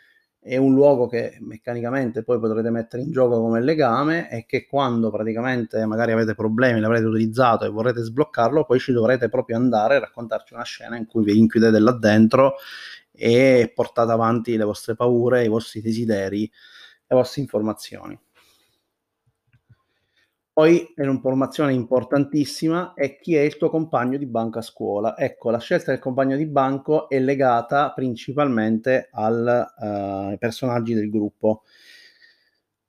è 0.45 0.59
un 0.59 0.75
luogo 0.75 1.07
che 1.07 1.39
meccanicamente 1.41 2.23
poi 2.23 2.39
potrete 2.39 2.69
mettere 2.69 3.03
in 3.03 3.11
gioco 3.11 3.41
come 3.41 3.63
legame 3.63 4.31
e 4.31 4.45
che 4.45 4.67
quando 4.67 5.11
praticamente 5.11 5.87
magari 5.87 6.13
avete 6.13 6.35
problemi, 6.35 6.81
l'avrete 6.81 7.07
utilizzato 7.07 7.65
e 7.65 7.71
vorrete 7.71 8.03
sbloccarlo, 8.03 8.67
poi 8.67 8.79
ci 8.79 8.93
dovrete 8.93 9.31
proprio 9.31 9.57
andare 9.57 9.97
a 9.97 10.01
raccontarci 10.01 10.53
una 10.53 10.65
scena 10.65 10.99
in 10.99 11.07
cui 11.07 11.25
vi 11.25 11.39
inchiudete 11.39 11.79
là 11.79 11.93
dentro 11.93 12.57
e 13.11 13.73
portate 13.75 14.13
avanti 14.13 14.59
le 14.59 14.65
vostre 14.65 14.95
paure, 14.95 15.45
i 15.45 15.49
vostri 15.49 15.81
desideri, 15.81 16.41
le 17.07 17.17
vostre 17.17 17.41
informazioni. 17.41 18.19
Poi 20.55 20.93
è 20.95 21.03
un'informazione 21.03 21.73
importantissima 21.73 22.95
è 22.95 23.19
chi 23.19 23.35
è 23.35 23.41
il 23.41 23.57
tuo 23.57 23.71
compagno 23.71 24.17
di 24.17 24.27
banco 24.27 24.61
a 24.61 24.63
scuola. 24.63 25.19
Ecco, 25.19 25.51
la 25.51 25.59
scelta 25.59 25.91
del 25.91 25.99
compagno 26.01 26.37
di 26.37 26.47
banco 26.47 27.09
è 27.09 27.19
legata 27.19 27.91
principalmente 27.91 29.09
ai 29.11 30.33
uh, 30.33 30.39
personaggi 30.39 30.95
del 30.95 31.11
gruppo. 31.11 31.63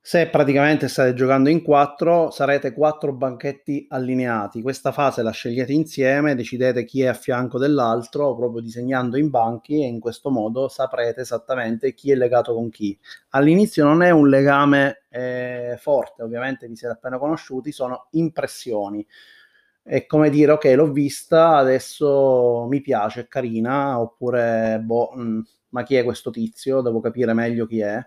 Se 0.07 0.29
praticamente 0.29 0.87
state 0.87 1.15
giocando 1.15 1.49
in 1.49 1.63
quattro, 1.63 2.29
sarete 2.29 2.73
quattro 2.73 3.11
banchetti 3.11 3.87
allineati. 3.89 4.61
Questa 4.61 4.91
fase 4.91 5.23
la 5.23 5.31
scegliete 5.31 5.73
insieme, 5.73 6.35
decidete 6.35 6.85
chi 6.85 7.01
è 7.01 7.07
a 7.07 7.15
fianco 7.15 7.57
dell'altro, 7.57 8.35
proprio 8.35 8.61
disegnando 8.61 9.17
in 9.17 9.31
banchi 9.31 9.81
e 9.81 9.87
in 9.87 9.99
questo 9.99 10.29
modo 10.29 10.67
saprete 10.67 11.21
esattamente 11.21 11.95
chi 11.95 12.11
è 12.11 12.15
legato 12.15 12.53
con 12.53 12.69
chi. 12.69 12.95
All'inizio 13.29 13.83
non 13.83 14.03
è 14.03 14.11
un 14.11 14.29
legame 14.29 15.05
eh, 15.09 15.75
forte, 15.79 16.21
ovviamente 16.21 16.67
vi 16.67 16.75
siete 16.75 16.93
appena 16.93 17.17
conosciuti, 17.17 17.71
sono 17.71 18.09
impressioni. 18.11 19.03
È 19.81 20.05
come 20.05 20.29
dire, 20.29 20.51
ok, 20.51 20.65
l'ho 20.75 20.91
vista, 20.91 21.57
adesso 21.57 22.67
mi 22.69 22.79
piace, 22.81 23.21
è 23.21 23.27
carina, 23.27 23.99
oppure, 23.99 24.79
boh, 24.83 25.13
mh, 25.15 25.21
mm, 25.21 25.39
ma 25.69 25.81
chi 25.81 25.95
è 25.95 26.03
questo 26.03 26.29
tizio? 26.29 26.81
Devo 26.81 26.99
capire 26.99 27.33
meglio 27.33 27.65
chi 27.65 27.79
è 27.79 27.99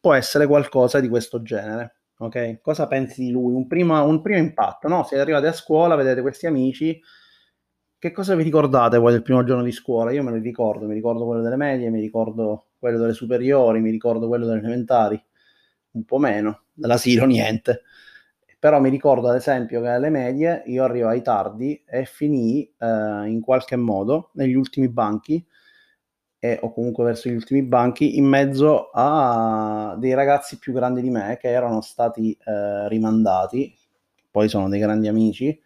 può 0.00 0.14
essere 0.14 0.46
qualcosa 0.46 1.00
di 1.00 1.08
questo 1.08 1.42
genere. 1.42 1.96
Ok? 2.18 2.60
Cosa 2.60 2.86
pensi 2.86 3.24
di 3.24 3.30
lui? 3.30 3.54
Un 3.54 3.66
primo, 3.66 4.02
un 4.04 4.20
primo 4.20 4.38
impatto, 4.38 4.88
no? 4.88 5.04
Siete 5.04 5.22
arrivati 5.22 5.46
a 5.46 5.52
scuola, 5.52 5.94
vedete 5.94 6.20
questi 6.20 6.46
amici, 6.46 7.00
che 8.00 8.12
cosa 8.12 8.36
vi 8.36 8.44
ricordate 8.44 8.96
voi 8.96 9.10
del 9.12 9.22
primo 9.22 9.42
giorno 9.42 9.64
di 9.64 9.72
scuola? 9.72 10.12
Io 10.12 10.22
me 10.22 10.30
lo 10.30 10.36
ricordo, 10.36 10.86
mi 10.86 10.94
ricordo 10.94 11.24
quello 11.26 11.42
delle 11.42 11.56
medie, 11.56 11.90
mi 11.90 12.00
ricordo 12.00 12.66
quello 12.78 12.98
delle 12.98 13.12
superiori, 13.12 13.80
mi 13.80 13.90
ricordo 13.90 14.28
quello 14.28 14.46
delle 14.46 14.60
elementari, 14.60 15.20
un 15.92 16.04
po' 16.04 16.18
meno, 16.18 16.62
dell'asilo 16.72 17.24
niente. 17.26 17.82
Però 18.56 18.80
mi 18.80 18.88
ricordo 18.88 19.28
ad 19.28 19.36
esempio 19.36 19.80
che 19.80 19.88
alle 19.88 20.10
medie 20.10 20.62
io 20.66 20.84
arrivai 20.84 21.22
tardi 21.22 21.82
e 21.84 22.04
finii 22.04 22.74
eh, 22.78 23.26
in 23.26 23.40
qualche 23.40 23.76
modo 23.76 24.30
negli 24.34 24.54
ultimi 24.54 24.88
banchi 24.88 25.44
e, 26.38 26.58
o 26.62 26.72
comunque 26.72 27.04
verso 27.04 27.28
gli 27.28 27.34
ultimi 27.34 27.62
banchi, 27.62 28.16
in 28.16 28.26
mezzo 28.26 28.90
a 28.92 29.96
dei 29.98 30.14
ragazzi 30.14 30.58
più 30.58 30.72
grandi 30.72 31.02
di 31.02 31.10
me 31.10 31.36
che 31.40 31.48
erano 31.48 31.80
stati 31.80 32.36
eh, 32.44 32.88
rimandati, 32.88 33.76
poi 34.30 34.48
sono 34.48 34.68
dei 34.68 34.80
grandi 34.80 35.08
amici, 35.08 35.60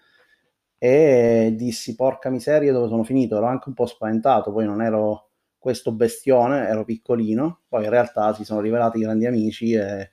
e 0.79 1.55
dissi 1.57 1.95
porca 1.95 2.29
miseria 2.31 2.73
dove 2.73 2.89
sono 2.89 3.05
finito, 3.05 3.37
ero 3.37 3.47
anche 3.47 3.69
un 3.69 3.75
po' 3.75 3.87
spaventato, 3.87 4.53
poi 4.53 4.65
non 4.67 4.83
ero 4.83 5.29
questo 5.59 5.93
bestione, 5.93 6.67
ero 6.67 6.85
piccolino, 6.85 7.61
poi 7.69 7.85
in 7.85 7.91
realtà 7.91 8.35
si 8.35 8.45
sono 8.45 8.61
rivelati 8.61 8.99
grandi 8.99 9.27
amici 9.27 9.73
e, 9.75 10.11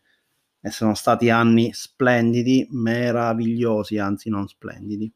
e 0.62 0.70
sono 0.70 0.94
stati 0.94 1.30
anni 1.32 1.72
splendidi, 1.74 2.68
meravigliosi, 2.72 3.98
anzi 3.98 4.30
non 4.30 4.48
splendidi. 4.48 5.12